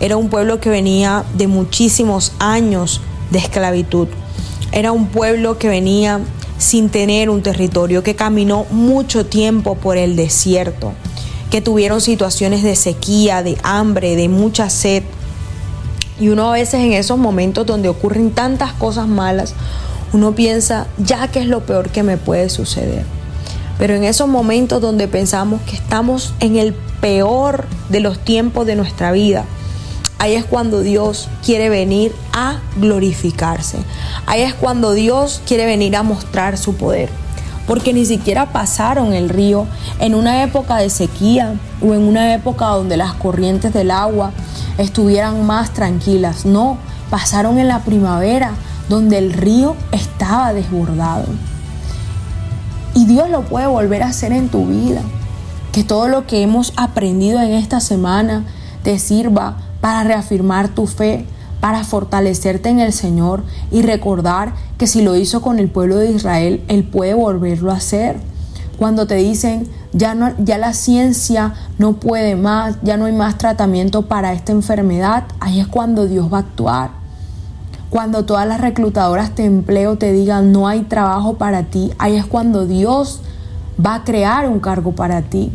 Era 0.00 0.16
un 0.16 0.30
pueblo 0.30 0.58
que 0.58 0.70
venía 0.70 1.22
de 1.34 1.48
muchísimos 1.48 2.32
años 2.38 3.02
de 3.30 3.38
esclavitud. 3.38 4.08
Era 4.72 4.92
un 4.92 5.08
pueblo 5.08 5.58
que 5.58 5.68
venía 5.68 6.20
sin 6.58 6.88
tener 6.88 7.30
un 7.30 7.42
territorio, 7.42 8.02
que 8.02 8.16
caminó 8.16 8.66
mucho 8.70 9.26
tiempo 9.26 9.76
por 9.76 9.96
el 9.96 10.16
desierto, 10.16 10.92
que 11.50 11.60
tuvieron 11.60 12.00
situaciones 12.00 12.62
de 12.62 12.76
sequía, 12.76 13.42
de 13.42 13.58
hambre, 13.62 14.16
de 14.16 14.28
mucha 14.28 14.70
sed. 14.70 15.02
Y 16.18 16.28
uno 16.28 16.50
a 16.50 16.52
veces 16.54 16.80
en 16.80 16.92
esos 16.92 17.18
momentos 17.18 17.66
donde 17.66 17.88
ocurren 17.88 18.30
tantas 18.30 18.72
cosas 18.72 19.06
malas, 19.06 19.54
uno 20.12 20.34
piensa, 20.34 20.86
ya 20.98 21.28
que 21.28 21.40
es 21.40 21.46
lo 21.46 21.60
peor 21.66 21.90
que 21.90 22.02
me 22.02 22.16
puede 22.16 22.48
suceder. 22.48 23.04
Pero 23.78 23.94
en 23.94 24.04
esos 24.04 24.28
momentos 24.28 24.80
donde 24.80 25.08
pensamos 25.08 25.60
que 25.62 25.76
estamos 25.76 26.32
en 26.40 26.56
el 26.56 26.74
peor 27.00 27.66
de 27.90 28.00
los 28.00 28.18
tiempos 28.18 28.66
de 28.66 28.76
nuestra 28.76 29.12
vida, 29.12 29.44
Ahí 30.18 30.34
es 30.34 30.44
cuando 30.46 30.80
Dios 30.80 31.28
quiere 31.44 31.68
venir 31.68 32.14
a 32.32 32.58
glorificarse. 32.76 33.78
Ahí 34.24 34.42
es 34.42 34.54
cuando 34.54 34.92
Dios 34.92 35.42
quiere 35.46 35.66
venir 35.66 35.94
a 35.94 36.02
mostrar 36.02 36.56
su 36.56 36.74
poder. 36.74 37.10
Porque 37.66 37.92
ni 37.92 38.06
siquiera 38.06 38.52
pasaron 38.52 39.12
el 39.12 39.28
río 39.28 39.66
en 39.98 40.14
una 40.14 40.42
época 40.42 40.76
de 40.76 40.88
sequía 40.88 41.54
o 41.82 41.92
en 41.92 42.02
una 42.02 42.32
época 42.32 42.66
donde 42.66 42.96
las 42.96 43.12
corrientes 43.14 43.74
del 43.74 43.90
agua 43.90 44.32
estuvieran 44.78 45.46
más 45.46 45.74
tranquilas. 45.74 46.46
No, 46.46 46.78
pasaron 47.10 47.58
en 47.58 47.68
la 47.68 47.80
primavera 47.80 48.52
donde 48.88 49.18
el 49.18 49.32
río 49.32 49.76
estaba 49.92 50.54
desbordado. 50.54 51.26
Y 52.94 53.04
Dios 53.04 53.28
lo 53.28 53.42
puede 53.42 53.66
volver 53.66 54.02
a 54.02 54.08
hacer 54.08 54.32
en 54.32 54.48
tu 54.48 54.66
vida. 54.66 55.02
Que 55.72 55.84
todo 55.84 56.08
lo 56.08 56.26
que 56.26 56.40
hemos 56.40 56.72
aprendido 56.76 57.42
en 57.42 57.52
esta 57.52 57.80
semana 57.80 58.44
te 58.82 58.98
sirva 58.98 59.56
para 59.86 60.02
reafirmar 60.02 60.66
tu 60.66 60.88
fe, 60.88 61.26
para 61.60 61.84
fortalecerte 61.84 62.68
en 62.70 62.80
el 62.80 62.92
Señor 62.92 63.44
y 63.70 63.82
recordar 63.82 64.52
que 64.78 64.88
si 64.88 65.00
lo 65.00 65.14
hizo 65.14 65.42
con 65.42 65.60
el 65.60 65.70
pueblo 65.70 65.94
de 65.98 66.10
Israel, 66.10 66.60
Él 66.66 66.82
puede 66.82 67.14
volverlo 67.14 67.70
a 67.70 67.76
hacer. 67.76 68.16
Cuando 68.78 69.06
te 69.06 69.14
dicen, 69.14 69.68
ya, 69.92 70.16
no, 70.16 70.32
ya 70.38 70.58
la 70.58 70.72
ciencia 70.72 71.54
no 71.78 71.92
puede 71.92 72.34
más, 72.34 72.78
ya 72.82 72.96
no 72.96 73.04
hay 73.04 73.12
más 73.12 73.38
tratamiento 73.38 74.02
para 74.02 74.32
esta 74.32 74.50
enfermedad, 74.50 75.22
ahí 75.38 75.60
es 75.60 75.68
cuando 75.68 76.08
Dios 76.08 76.32
va 76.32 76.38
a 76.38 76.40
actuar. 76.40 76.90
Cuando 77.88 78.24
todas 78.24 78.48
las 78.48 78.60
reclutadoras 78.60 79.36
de 79.36 79.44
empleo 79.44 79.96
te 79.98 80.10
digan 80.10 80.50
no 80.50 80.66
hay 80.66 80.80
trabajo 80.80 81.34
para 81.34 81.62
ti, 81.62 81.92
ahí 81.98 82.16
es 82.16 82.26
cuando 82.26 82.66
Dios 82.66 83.20
va 83.78 83.94
a 83.94 84.02
crear 84.02 84.48
un 84.48 84.58
cargo 84.58 84.96
para 84.96 85.22
ti. 85.22 85.52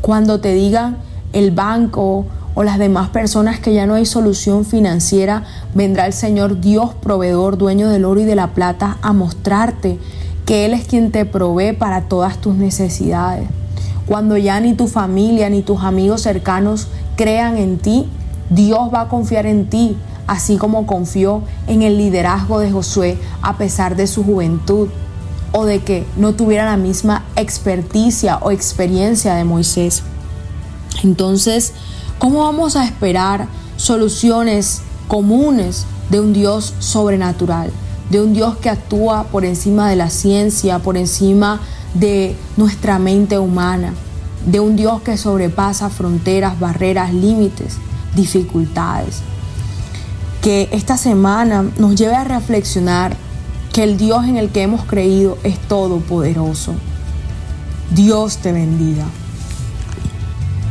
Cuando 0.00 0.40
te 0.40 0.54
digan 0.54 0.96
el 1.34 1.50
banco 1.50 2.24
o 2.60 2.62
las 2.62 2.78
demás 2.78 3.08
personas 3.08 3.58
que 3.58 3.72
ya 3.72 3.86
no 3.86 3.94
hay 3.94 4.04
solución 4.04 4.66
financiera, 4.66 5.44
vendrá 5.74 6.04
el 6.04 6.12
Señor 6.12 6.60
Dios, 6.60 6.92
proveedor, 6.92 7.56
dueño 7.56 7.88
del 7.88 8.04
oro 8.04 8.20
y 8.20 8.24
de 8.24 8.34
la 8.34 8.48
plata, 8.48 8.98
a 9.00 9.14
mostrarte 9.14 9.98
que 10.44 10.66
Él 10.66 10.74
es 10.74 10.86
quien 10.86 11.10
te 11.10 11.24
provee 11.24 11.72
para 11.72 12.02
todas 12.02 12.38
tus 12.38 12.56
necesidades. 12.56 13.48
Cuando 14.04 14.36
ya 14.36 14.60
ni 14.60 14.74
tu 14.74 14.88
familia 14.88 15.48
ni 15.48 15.62
tus 15.62 15.80
amigos 15.80 16.20
cercanos 16.20 16.88
crean 17.16 17.56
en 17.56 17.78
ti, 17.78 18.06
Dios 18.50 18.90
va 18.92 19.00
a 19.00 19.08
confiar 19.08 19.46
en 19.46 19.64
ti, 19.70 19.96
así 20.26 20.58
como 20.58 20.86
confió 20.86 21.42
en 21.66 21.80
el 21.80 21.96
liderazgo 21.96 22.58
de 22.58 22.70
Josué 22.70 23.16
a 23.40 23.56
pesar 23.56 23.96
de 23.96 24.06
su 24.06 24.22
juventud 24.22 24.90
o 25.52 25.64
de 25.64 25.78
que 25.78 26.04
no 26.18 26.34
tuviera 26.34 26.66
la 26.66 26.76
misma 26.76 27.24
experticia 27.36 28.36
o 28.42 28.50
experiencia 28.50 29.32
de 29.32 29.44
Moisés. 29.44 30.02
Entonces, 31.02 31.72
¿Cómo 32.20 32.40
vamos 32.40 32.76
a 32.76 32.84
esperar 32.84 33.46
soluciones 33.78 34.82
comunes 35.08 35.86
de 36.10 36.20
un 36.20 36.34
Dios 36.34 36.74
sobrenatural? 36.78 37.72
De 38.10 38.20
un 38.20 38.34
Dios 38.34 38.58
que 38.58 38.68
actúa 38.68 39.24
por 39.24 39.46
encima 39.46 39.88
de 39.88 39.96
la 39.96 40.10
ciencia, 40.10 40.80
por 40.80 40.98
encima 40.98 41.60
de 41.94 42.36
nuestra 42.58 42.98
mente 42.98 43.38
humana. 43.38 43.94
De 44.44 44.60
un 44.60 44.76
Dios 44.76 45.00
que 45.00 45.16
sobrepasa 45.16 45.88
fronteras, 45.88 46.60
barreras, 46.60 47.14
límites, 47.14 47.78
dificultades. 48.14 49.22
Que 50.42 50.68
esta 50.72 50.98
semana 50.98 51.64
nos 51.78 51.94
lleve 51.94 52.16
a 52.16 52.24
reflexionar 52.24 53.16
que 53.72 53.82
el 53.82 53.96
Dios 53.96 54.26
en 54.26 54.36
el 54.36 54.50
que 54.50 54.60
hemos 54.60 54.84
creído 54.84 55.38
es 55.42 55.58
todopoderoso. 55.58 56.74
Dios 57.92 58.36
te 58.36 58.52
bendiga. 58.52 59.06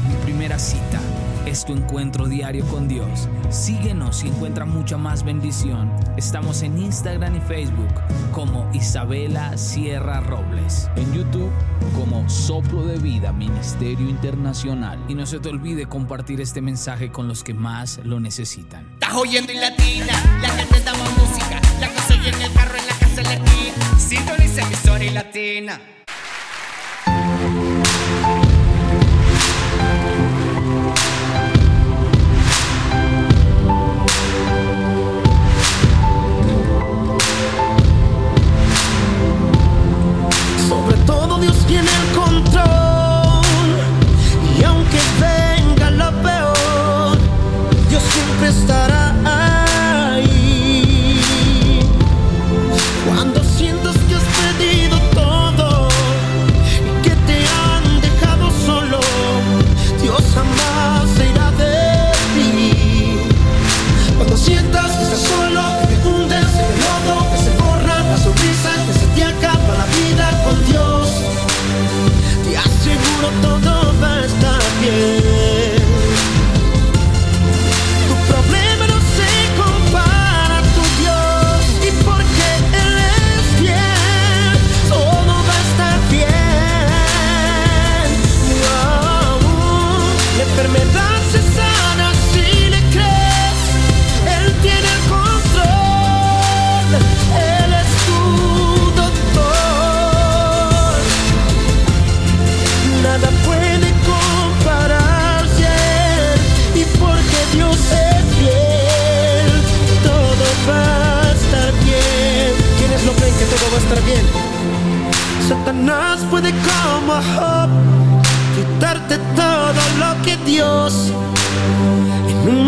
Mi 0.07 0.13
primera 0.23 0.59
cita 0.59 1.08
es 1.49 1.65
tu 1.65 1.73
encuentro 1.73 2.27
diario 2.27 2.63
con 2.67 2.87
Dios. 2.87 3.27
Síguenos 3.49 4.23
y 4.23 4.27
encuentra 4.27 4.65
mucha 4.65 4.97
más 4.97 5.23
bendición. 5.23 5.91
Estamos 6.15 6.61
en 6.61 6.77
Instagram 6.77 7.37
y 7.37 7.41
Facebook 7.41 7.93
como 8.31 8.69
Isabela 8.71 9.57
Sierra 9.57 10.19
Robles. 10.19 10.89
En 10.95 11.11
YouTube 11.11 11.51
como 11.95 12.29
Soplo 12.29 12.85
de 12.85 12.99
Vida 12.99 13.33
Ministerio 13.33 14.07
Internacional. 14.07 15.03
Y 15.07 15.15
no 15.15 15.25
se 15.25 15.39
te 15.39 15.49
olvide 15.49 15.87
compartir 15.87 16.39
este 16.39 16.61
mensaje 16.61 17.11
con 17.11 17.27
los 17.27 17.43
que 17.43 17.55
más 17.55 17.99
lo 18.03 18.19
necesitan. 18.19 18.87
Estás 18.93 19.15
oyendo 19.15 19.51
en 19.51 19.61
latina, 19.61 20.13
la 20.41 20.49
gente 20.49 20.77
música, 21.17 21.59
la 21.79 21.89
que 21.89 21.99
se 22.01 22.13
oye 22.13 22.29
en 22.29 22.41
el 22.43 22.53
carro, 22.53 22.77
en 22.77 22.87
la 22.87 22.93
casa, 22.93 23.21
en 23.21 23.27
la 23.27 23.33
esquina. 23.33 23.99
Sintoniza 23.99 24.61
emisora 24.61 25.03
y 25.03 25.09
latina. 25.09 25.98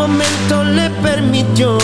Momento 0.01 0.63
le 0.63 0.89
permitió. 1.01 1.77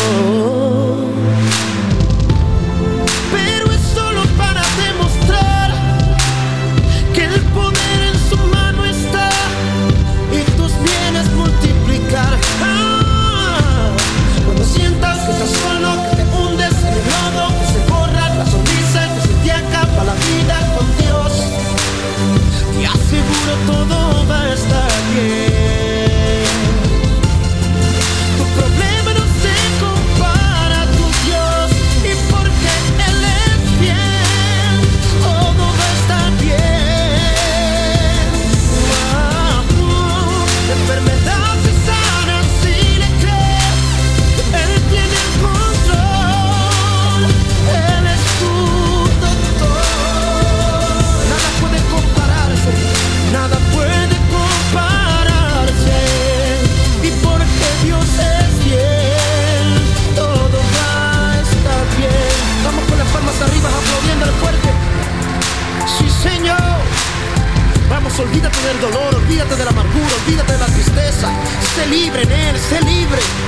Olvídate 69.27 69.57
de 69.57 69.65
la 69.65 69.71
amargura, 69.71 70.15
olvídate 70.25 70.53
de 70.53 70.59
la 70.59 70.65
tristeza. 70.67 71.27
Sé 71.75 71.85
libre 71.87 72.23
en 72.23 72.31
Él, 72.31 72.57
sé 72.57 72.81
libre. 72.81 73.46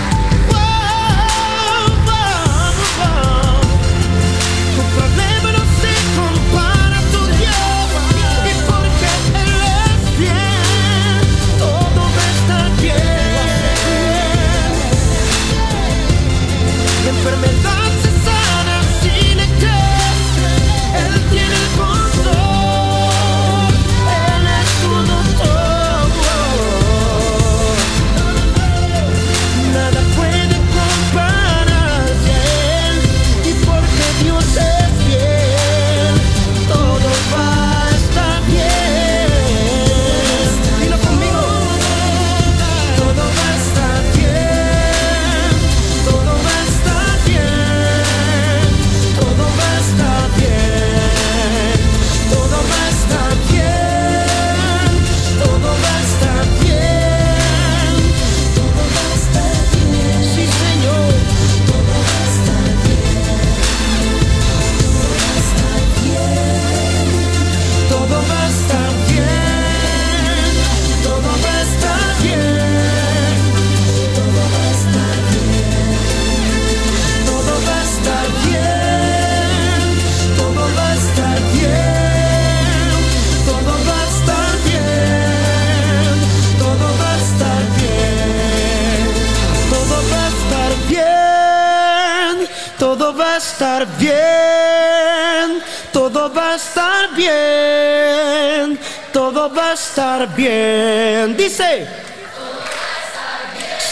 Bien. 100.40 101.36
Dice. 101.36 101.86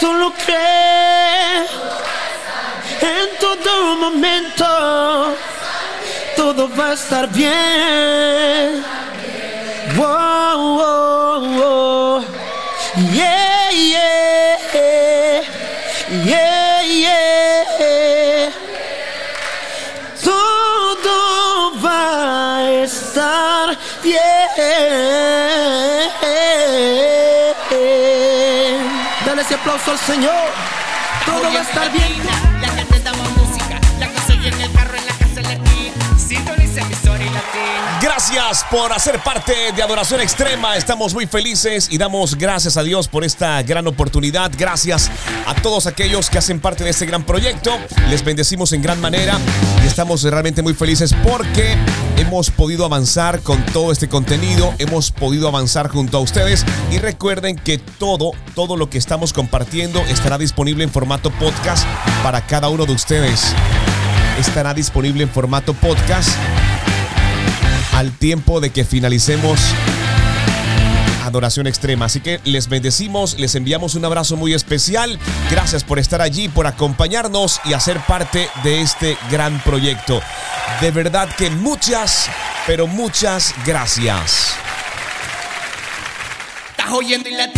Solo 0.00 0.32
cree 0.44 1.60
en 3.12 3.28
todo 3.38 3.96
momento. 3.96 4.66
Todo 6.36 6.68
va 6.78 6.90
a 6.90 6.94
estar 6.94 7.28
bien. 7.28 8.84
Wow, 9.96 10.58
wow, 10.78 11.40
wow. 11.58 12.24
Yeah, 13.12 13.70
yeah. 13.72 14.58
Yeah, 16.24 16.82
yeah. 16.82 18.50
Todo 20.24 21.16
va 21.84 22.56
a 22.56 22.72
estar 22.84 23.76
bien. 24.02 25.47
Ese 29.48 29.54
aplauso 29.54 29.92
al 29.92 29.98
Señor. 29.98 30.52
Todo 31.24 31.42
va 31.50 31.60
a 31.60 31.62
estar 31.62 31.90
bien. 31.90 32.47
Por 38.70 38.92
hacer 38.92 39.18
parte 39.18 39.52
de 39.74 39.82
Adoración 39.82 40.20
Extrema. 40.20 40.76
Estamos 40.76 41.12
muy 41.12 41.26
felices 41.26 41.88
y 41.90 41.98
damos 41.98 42.36
gracias 42.36 42.76
a 42.76 42.84
Dios 42.84 43.08
por 43.08 43.24
esta 43.24 43.60
gran 43.64 43.88
oportunidad. 43.88 44.52
Gracias 44.56 45.10
a 45.44 45.54
todos 45.56 45.88
aquellos 45.88 46.30
que 46.30 46.38
hacen 46.38 46.60
parte 46.60 46.84
de 46.84 46.90
este 46.90 47.04
gran 47.04 47.24
proyecto. 47.24 47.76
Les 48.10 48.24
bendecimos 48.24 48.72
en 48.72 48.80
gran 48.80 49.00
manera 49.00 49.36
y 49.82 49.88
estamos 49.88 50.22
realmente 50.22 50.62
muy 50.62 50.72
felices 50.72 51.16
porque 51.24 51.76
hemos 52.16 52.50
podido 52.50 52.84
avanzar 52.84 53.40
con 53.40 53.60
todo 53.66 53.90
este 53.90 54.08
contenido. 54.08 54.72
Hemos 54.78 55.10
podido 55.10 55.48
avanzar 55.48 55.88
junto 55.88 56.18
a 56.18 56.20
ustedes 56.20 56.64
y 56.92 56.98
recuerden 56.98 57.56
que 57.56 57.78
todo, 57.78 58.30
todo 58.54 58.76
lo 58.76 58.88
que 58.88 58.98
estamos 58.98 59.32
compartiendo 59.32 60.00
estará 60.02 60.38
disponible 60.38 60.84
en 60.84 60.90
formato 60.90 61.32
podcast 61.32 61.84
para 62.22 62.46
cada 62.46 62.68
uno 62.68 62.86
de 62.86 62.92
ustedes. 62.92 63.52
Estará 64.38 64.74
disponible 64.74 65.24
en 65.24 65.28
formato 65.28 65.74
podcast 65.74 66.28
al 67.98 68.12
tiempo 68.12 68.60
de 68.60 68.70
que 68.70 68.84
finalicemos 68.84 69.58
Adoración 71.24 71.66
Extrema. 71.66 72.04
Así 72.04 72.20
que 72.20 72.38
les 72.44 72.68
bendecimos, 72.68 73.36
les 73.40 73.56
enviamos 73.56 73.96
un 73.96 74.04
abrazo 74.04 74.36
muy 74.36 74.54
especial. 74.54 75.18
Gracias 75.50 75.82
por 75.82 75.98
estar 75.98 76.22
allí, 76.22 76.48
por 76.48 76.68
acompañarnos 76.68 77.60
y 77.64 77.72
hacer 77.72 77.98
parte 78.06 78.48
de 78.62 78.82
este 78.82 79.18
gran 79.32 79.60
proyecto. 79.64 80.22
De 80.80 80.92
verdad 80.92 81.28
que 81.36 81.50
muchas, 81.50 82.30
pero 82.68 82.86
muchas 82.86 83.52
gracias. 83.66 84.54
Estás 86.70 86.92
oyendo 86.92 87.28
en 87.28 87.36
latina, 87.36 87.57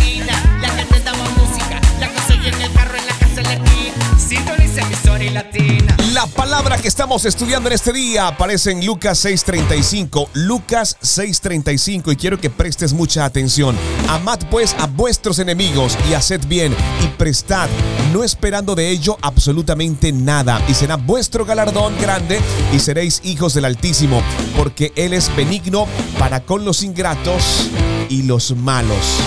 La 6.13 6.25
palabra 6.27 6.77
que 6.77 6.87
estamos 6.87 7.25
estudiando 7.25 7.69
en 7.69 7.73
este 7.73 7.91
día 7.93 8.27
aparece 8.27 8.71
en 8.71 8.85
Lucas 8.85 9.25
6:35. 9.25 10.29
Lucas 10.33 10.97
6:35 11.01 12.11
y 12.11 12.15
quiero 12.15 12.39
que 12.39 12.49
prestes 12.49 12.93
mucha 12.93 13.25
atención. 13.25 13.75
Amad 14.07 14.39
pues 14.49 14.75
a 14.79 14.87
vuestros 14.87 15.39
enemigos 15.39 15.97
y 16.09 16.13
haced 16.13 16.41
bien 16.47 16.75
y 17.03 17.07
prestad 17.17 17.69
no 18.11 18.23
esperando 18.23 18.75
de 18.75 18.89
ello 18.89 19.17
absolutamente 19.21 20.11
nada, 20.11 20.61
y 20.67 20.73
será 20.73 20.97
vuestro 20.97 21.45
galardón 21.45 21.97
grande, 21.99 22.41
y 22.73 22.79
seréis 22.79 23.21
hijos 23.23 23.53
del 23.53 23.65
Altísimo, 23.65 24.21
porque 24.57 24.91
Él 24.95 25.13
es 25.13 25.33
benigno 25.35 25.87
para 26.19 26.41
con 26.41 26.65
los 26.65 26.83
ingratos 26.83 27.69
y 28.09 28.23
los 28.23 28.55
malos. 28.55 29.21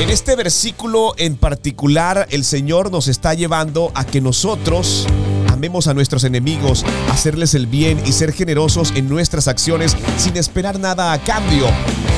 En 0.00 0.08
este 0.08 0.34
versículo 0.34 1.12
en 1.18 1.36
particular, 1.36 2.26
el 2.30 2.42
Señor 2.42 2.90
nos 2.90 3.06
está 3.06 3.34
llevando 3.34 3.92
a 3.94 4.06
que 4.06 4.22
nosotros 4.22 5.06
amemos 5.52 5.88
a 5.88 5.94
nuestros 5.94 6.24
enemigos, 6.24 6.86
hacerles 7.10 7.54
el 7.54 7.66
bien 7.66 8.00
y 8.06 8.12
ser 8.12 8.32
generosos 8.32 8.94
en 8.96 9.10
nuestras 9.10 9.46
acciones 9.46 9.94
sin 10.16 10.38
esperar 10.38 10.80
nada 10.80 11.12
a 11.12 11.18
cambio. 11.18 11.66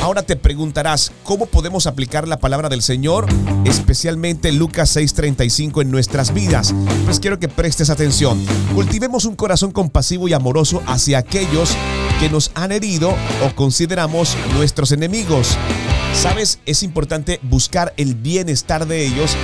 Ahora 0.00 0.22
te 0.22 0.36
preguntarás, 0.36 1.10
¿cómo 1.24 1.46
podemos 1.46 1.88
aplicar 1.88 2.28
la 2.28 2.38
palabra 2.38 2.68
del 2.68 2.82
Señor, 2.82 3.26
especialmente 3.64 4.52
Lucas 4.52 4.94
6:35 4.94 5.82
en 5.82 5.90
nuestras 5.90 6.32
vidas? 6.32 6.72
Pues 7.04 7.18
quiero 7.18 7.40
que 7.40 7.48
prestes 7.48 7.90
atención. 7.90 8.40
Cultivemos 8.76 9.24
un 9.24 9.34
corazón 9.34 9.72
compasivo 9.72 10.28
y 10.28 10.34
amoroso 10.34 10.84
hacia 10.86 11.18
aquellos 11.18 11.76
que 12.20 12.30
nos 12.30 12.52
han 12.54 12.70
herido 12.70 13.12
o 13.44 13.56
consideramos 13.56 14.36
nuestros 14.54 14.92
enemigos. 14.92 15.58
Sabes, 16.14 16.60
es 16.66 16.82
importante 16.82 17.40
buscar 17.42 17.92
el 17.96 18.14
bienestar 18.14 18.86
de 18.86 19.04
ellos 19.04 19.36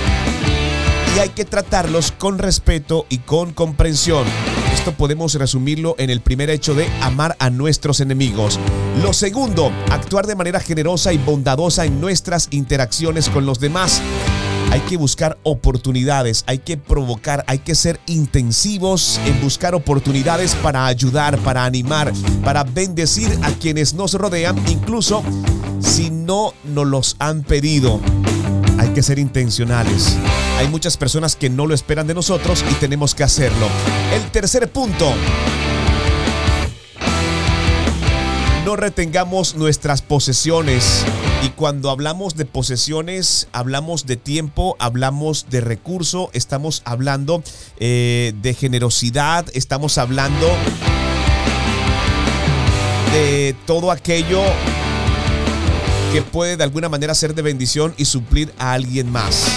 y 1.15 1.19
hay 1.19 1.29
que 1.29 1.45
tratarlos 1.45 2.11
con 2.11 2.37
respeto 2.37 3.05
y 3.09 3.19
con 3.19 3.53
comprensión. 3.53 4.25
Esto 4.73 4.93
podemos 4.93 5.33
resumirlo 5.33 5.95
en 5.97 6.09
el 6.09 6.21
primer 6.21 6.49
hecho 6.49 6.73
de 6.73 6.87
amar 7.01 7.35
a 7.39 7.49
nuestros 7.49 7.99
enemigos. 7.99 8.59
Lo 9.01 9.13
segundo, 9.13 9.71
actuar 9.89 10.25
de 10.27 10.35
manera 10.35 10.59
generosa 10.59 11.11
y 11.11 11.17
bondadosa 11.17 11.85
en 11.85 11.99
nuestras 11.99 12.47
interacciones 12.51 13.29
con 13.29 13.45
los 13.45 13.59
demás. 13.59 14.01
Hay 14.71 14.81
que 14.81 14.97
buscar 14.97 15.37
oportunidades, 15.43 16.43
hay 16.45 16.59
que 16.59 16.77
provocar, 16.77 17.43
hay 17.47 17.59
que 17.59 17.73
ser 17.73 17.99
intensivos 18.05 19.19
en 19.25 19.41
buscar 19.41 19.73
oportunidades 19.73 20.53
para 20.55 20.85
ayudar, 20.85 21.39
para 21.39 21.65
animar, 21.65 22.13
para 22.43 22.63
bendecir 22.63 23.35
a 23.41 23.51
quienes 23.51 23.95
nos 23.95 24.13
rodean, 24.13 24.55
incluso 24.69 25.23
si 25.79 26.11
no 26.11 26.53
nos 26.65 26.85
los 26.85 27.15
han 27.17 27.41
pedido. 27.41 27.99
Hay 28.77 28.89
que 28.89 29.01
ser 29.01 29.17
intencionales. 29.17 30.15
Hay 30.59 30.67
muchas 30.67 30.97
personas 30.97 31.35
que 31.35 31.49
no 31.49 31.65
lo 31.65 31.73
esperan 31.73 32.05
de 32.05 32.13
nosotros 32.13 32.63
y 32.69 32.73
tenemos 32.75 33.15
que 33.15 33.23
hacerlo. 33.23 33.67
El 34.13 34.29
tercer 34.29 34.71
punto. 34.71 35.11
No 38.65 38.75
retengamos 38.75 39.55
nuestras 39.55 40.01
posesiones. 40.03 41.05
Y 41.41 41.49
cuando 41.49 41.89
hablamos 41.89 42.35
de 42.35 42.45
posesiones, 42.45 43.47
hablamos 43.53 44.05
de 44.05 44.17
tiempo, 44.17 44.75
hablamos 44.79 45.45
de 45.49 45.61
recurso, 45.61 46.29
estamos 46.33 46.81
hablando 46.83 47.41
eh, 47.77 48.33
de 48.41 48.53
generosidad, 48.53 49.45
estamos 49.53 49.97
hablando 49.97 50.47
de 53.13 53.55
todo 53.65 53.91
aquello 53.91 54.41
que 56.11 56.21
puede 56.21 56.57
de 56.57 56.63
alguna 56.63 56.89
manera 56.89 57.13
ser 57.13 57.33
de 57.33 57.41
bendición 57.41 57.93
y 57.97 58.05
suplir 58.05 58.53
a 58.57 58.73
alguien 58.73 59.09
más. 59.09 59.47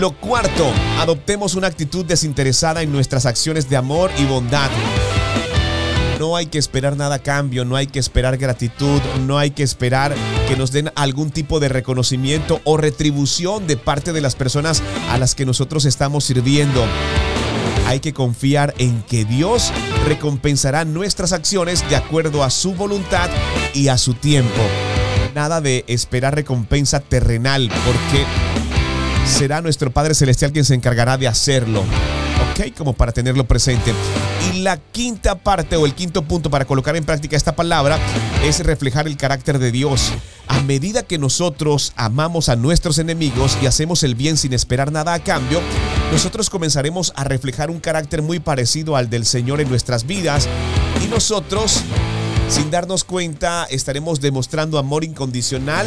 Lo 0.00 0.12
cuarto, 0.12 0.72
adoptemos 0.98 1.54
una 1.54 1.66
actitud 1.66 2.04
desinteresada 2.04 2.82
en 2.82 2.92
nuestras 2.92 3.26
acciones 3.26 3.68
de 3.68 3.76
amor 3.76 4.10
y 4.18 4.24
bondad. 4.24 4.70
No 6.18 6.34
hay 6.34 6.46
que 6.46 6.58
esperar 6.58 6.96
nada 6.96 7.16
a 7.16 7.18
cambio, 7.20 7.64
no 7.64 7.76
hay 7.76 7.86
que 7.86 8.00
esperar 8.00 8.38
gratitud, 8.38 9.00
no 9.26 9.38
hay 9.38 9.52
que 9.52 9.62
esperar 9.62 10.14
que 10.48 10.56
nos 10.56 10.72
den 10.72 10.90
algún 10.96 11.30
tipo 11.30 11.60
de 11.60 11.68
reconocimiento 11.68 12.60
o 12.64 12.76
retribución 12.76 13.68
de 13.68 13.76
parte 13.76 14.12
de 14.12 14.20
las 14.20 14.34
personas 14.34 14.82
a 15.10 15.18
las 15.18 15.36
que 15.36 15.46
nosotros 15.46 15.84
estamos 15.84 16.24
sirviendo. 16.24 16.84
Hay 17.86 18.00
que 18.00 18.12
confiar 18.12 18.74
en 18.78 19.02
que 19.02 19.24
Dios 19.24 19.72
recompensará 20.06 20.84
nuestras 20.84 21.32
acciones 21.32 21.88
de 21.88 21.94
acuerdo 21.94 22.42
a 22.42 22.50
su 22.50 22.74
voluntad 22.74 23.30
y 23.72 23.86
a 23.86 23.96
su 23.96 24.14
tiempo. 24.14 24.60
Nada 25.36 25.60
de 25.60 25.84
esperar 25.86 26.34
recompensa 26.34 26.98
terrenal, 26.98 27.70
porque 27.86 28.24
será 29.24 29.60
nuestro 29.60 29.92
Padre 29.92 30.14
Celestial 30.14 30.52
quien 30.52 30.64
se 30.64 30.74
encargará 30.74 31.16
de 31.16 31.28
hacerlo. 31.28 31.84
¿Ok? 32.58 32.74
Como 32.76 32.92
para 32.92 33.12
tenerlo 33.12 33.44
presente. 33.44 33.94
Y 34.52 34.60
la 34.60 34.78
quinta 34.78 35.36
parte 35.36 35.76
o 35.76 35.86
el 35.86 35.94
quinto 35.94 36.22
punto 36.22 36.50
para 36.50 36.64
colocar 36.64 36.96
en 36.96 37.04
práctica 37.04 37.36
esta 37.36 37.54
palabra 37.54 37.98
es 38.44 38.60
reflejar 38.64 39.06
el 39.06 39.16
carácter 39.16 39.60
de 39.60 39.70
Dios. 39.70 40.12
A 40.48 40.60
medida 40.62 41.04
que 41.04 41.18
nosotros 41.18 41.92
amamos 41.94 42.48
a 42.48 42.56
nuestros 42.56 42.98
enemigos 42.98 43.56
y 43.62 43.66
hacemos 43.66 44.02
el 44.02 44.16
bien 44.16 44.36
sin 44.36 44.52
esperar 44.54 44.90
nada 44.90 45.14
a 45.14 45.22
cambio, 45.22 45.60
nosotros 46.10 46.50
comenzaremos 46.50 47.12
a 47.14 47.22
reflejar 47.22 47.70
un 47.70 47.78
carácter 47.78 48.22
muy 48.22 48.40
parecido 48.40 48.96
al 48.96 49.08
del 49.08 49.24
Señor 49.24 49.60
en 49.60 49.68
nuestras 49.68 50.04
vidas 50.04 50.48
y 51.04 51.06
nosotros, 51.06 51.82
sin 52.48 52.70
darnos 52.70 53.04
cuenta, 53.04 53.66
estaremos 53.70 54.20
demostrando 54.20 54.78
amor 54.78 55.04
incondicional 55.04 55.86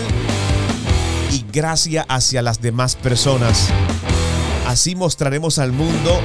y 1.31 1.43
gracia 1.51 2.05
hacia 2.07 2.41
las 2.41 2.61
demás 2.61 2.95
personas. 2.95 3.67
Así 4.67 4.95
mostraremos 4.95 5.59
al 5.59 5.73
mundo 5.73 6.21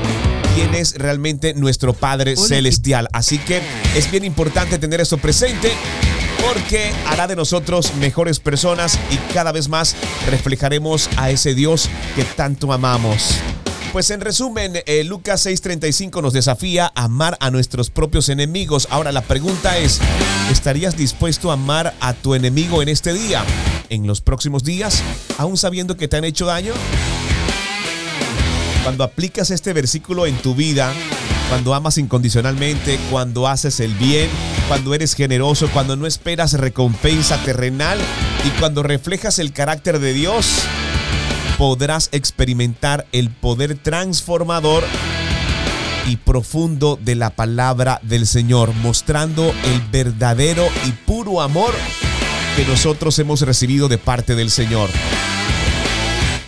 quién 0.57 0.75
es 0.75 0.95
realmente 0.95 1.53
nuestro 1.53 1.93
Padre 1.93 2.35
Celestial. 2.35 3.09
Así 3.13 3.37
que 3.37 3.61
es 3.95 4.11
bien 4.11 4.25
importante 4.25 4.79
tener 4.79 5.03
eso 5.03 5.19
presente 5.19 5.71
porque 6.51 6.93
hará 7.05 7.27
de 7.27 7.37
nosotros 7.37 7.95
mejores 7.97 8.41
personas 8.41 8.99
y 9.11 9.17
cada 9.35 9.53
vez 9.53 9.69
más 9.69 9.95
reflejaremos 10.31 11.11
a 11.19 11.31
ese 11.31 11.55
Dios 11.55 11.91
que 12.15 12.25
tanto 12.25 12.73
amamos. 12.73 13.35
Pues 13.93 14.11
en 14.11 14.23
resumen, 14.23 14.83
eh, 14.87 15.05
Lucas 15.05 15.45
6:35 15.45 16.23
nos 16.23 16.33
desafía 16.33 16.91
a 16.95 17.05
amar 17.05 17.37
a 17.41 17.51
nuestros 17.51 17.91
propios 17.91 18.31
enemigos. 18.31 18.89
Ahora 18.91 19.13
la 19.13 19.21
pregunta 19.21 19.77
es, 19.77 20.01
¿estarías 20.51 20.97
dispuesto 20.97 21.51
a 21.51 21.55
amar 21.55 21.95
a 22.01 22.15
tu 22.15 22.35
enemigo 22.35 22.81
en 22.81 22.89
este 22.89 23.13
día? 23.13 23.45
¿En 23.91 24.07
los 24.07 24.23
próximos 24.23 24.65
días? 24.65 25.03
¿Aún 25.37 25.59
sabiendo 25.59 25.99
que 25.99 26.09
te 26.09 26.17
han 26.17 26.25
hecho 26.25 26.47
daño? 26.47 26.73
Cuando 28.87 29.03
aplicas 29.03 29.51
este 29.51 29.73
versículo 29.73 30.27
en 30.27 30.37
tu 30.37 30.55
vida, 30.55 30.93
cuando 31.49 31.75
amas 31.75 31.99
incondicionalmente, 31.99 33.01
cuando 33.11 33.49
haces 33.49 33.81
el 33.81 33.93
bien, 33.95 34.31
cuando 34.69 34.95
eres 34.95 35.15
generoso, 35.15 35.69
cuando 35.73 35.97
no 35.97 36.07
esperas 36.07 36.53
recompensa 36.53 37.37
terrenal 37.43 37.99
y 38.45 38.61
cuando 38.61 38.85
reflejas 38.85 39.41
el 39.41 39.53
carácter 39.53 39.99
de 39.99 40.13
Dios, 40.13 40.61
podrás 41.59 42.11
experimentar 42.13 43.09
el 43.11 43.31
poder 43.31 43.77
transformador 43.77 44.85
y 46.07 46.19
profundo 46.19 46.97
de 47.03 47.17
la 47.17 47.31
palabra 47.31 47.99
del 48.05 48.25
Señor, 48.25 48.73
mostrando 48.73 49.53
el 49.65 49.81
verdadero 49.91 50.65
y 50.87 50.93
puro 50.93 51.41
amor 51.41 51.75
que 52.55 52.65
nosotros 52.65 53.19
hemos 53.19 53.41
recibido 53.41 53.89
de 53.89 53.99
parte 53.99 54.37
del 54.37 54.53
Señor. 54.53 54.91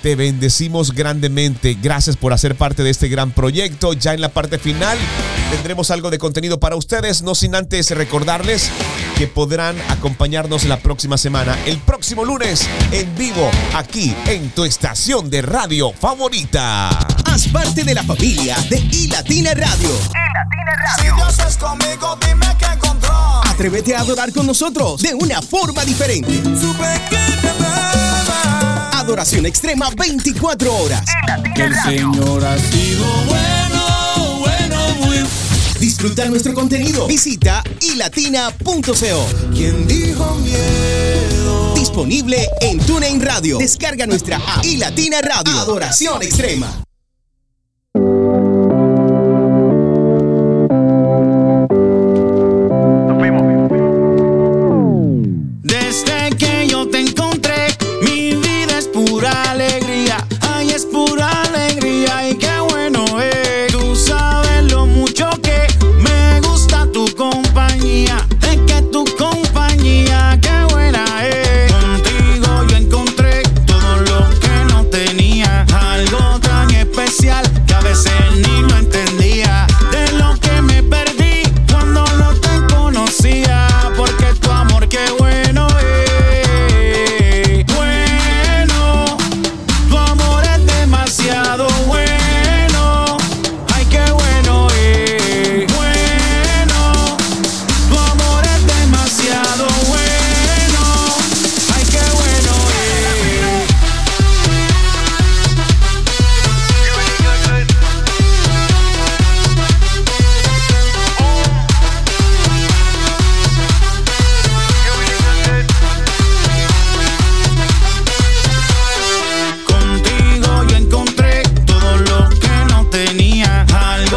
Te 0.02 0.14
bendecimos 0.14 0.92
grandemente. 0.92 1.76
Gracias 1.80 2.16
por 2.16 2.32
hacer 2.32 2.54
parte 2.54 2.82
de 2.82 2.90
este 2.90 3.08
gran 3.08 3.32
proyecto. 3.32 3.92
Ya 3.92 4.14
en 4.14 4.20
la 4.20 4.28
parte 4.28 4.58
final 4.58 4.96
tendremos 5.50 5.90
algo 5.90 6.10
de 6.10 6.18
contenido 6.18 6.60
para 6.60 6.76
ustedes, 6.76 7.22
no 7.22 7.34
sin 7.34 7.54
antes 7.54 7.90
recordarles 7.90 8.70
que 9.16 9.26
podrán 9.26 9.76
acompañarnos 9.88 10.64
la 10.64 10.78
próxima 10.78 11.18
semana, 11.18 11.58
el 11.66 11.78
próximo 11.78 12.24
lunes, 12.24 12.68
en 12.92 13.12
vivo, 13.16 13.50
aquí 13.74 14.14
en 14.26 14.50
tu 14.50 14.64
estación 14.64 15.28
de 15.30 15.42
radio 15.42 15.92
favorita. 15.92 16.90
Haz 17.24 17.48
parte 17.48 17.82
de 17.82 17.94
la 17.94 18.04
familia 18.04 18.56
de 18.70 18.78
iLatina 18.78 19.54
Radio. 19.54 19.90
Si 20.98 21.04
Dios 21.04 21.38
es 21.48 21.56
conmigo, 21.56 22.16
dime 22.24 22.46
que 22.58 22.66
encontró. 22.66 23.40
Atrévete 23.44 23.96
a 23.96 24.00
adorar 24.00 24.32
con 24.32 24.46
nosotros 24.46 25.02
de 25.02 25.14
una 25.14 25.42
forma 25.42 25.84
diferente. 25.84 26.40
Adoración 29.08 29.46
extrema 29.46 29.88
24 29.96 30.70
horas. 30.70 31.02
Que 31.54 31.62
el 31.62 31.74
Señor 31.76 32.44
ha 32.44 32.58
sido 32.58 33.06
bueno, 33.24 34.38
bueno, 34.40 34.94
muy 35.00 35.16
Disfruta 35.80 36.26
nuestro 36.26 36.52
contenido. 36.52 37.06
Visita 37.06 37.64
ilatina.co. 37.80 39.26
¿Quién 39.54 39.86
dijo 39.86 40.34
miedo? 40.34 41.74
Disponible 41.74 42.46
en 42.60 42.78
TuneIn 42.80 43.22
Radio. 43.22 43.56
Descarga 43.56 44.06
nuestra 44.06 44.36
app 44.36 44.62
iLatina 44.62 45.22
Radio. 45.22 45.58
Adoración 45.58 46.22
extrema. 46.22 46.87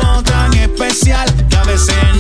algo 0.02 0.24
tan 0.24 0.54
especial. 0.54 1.28
Que 1.50 1.56
a 1.56 1.64
veces 1.64 2.11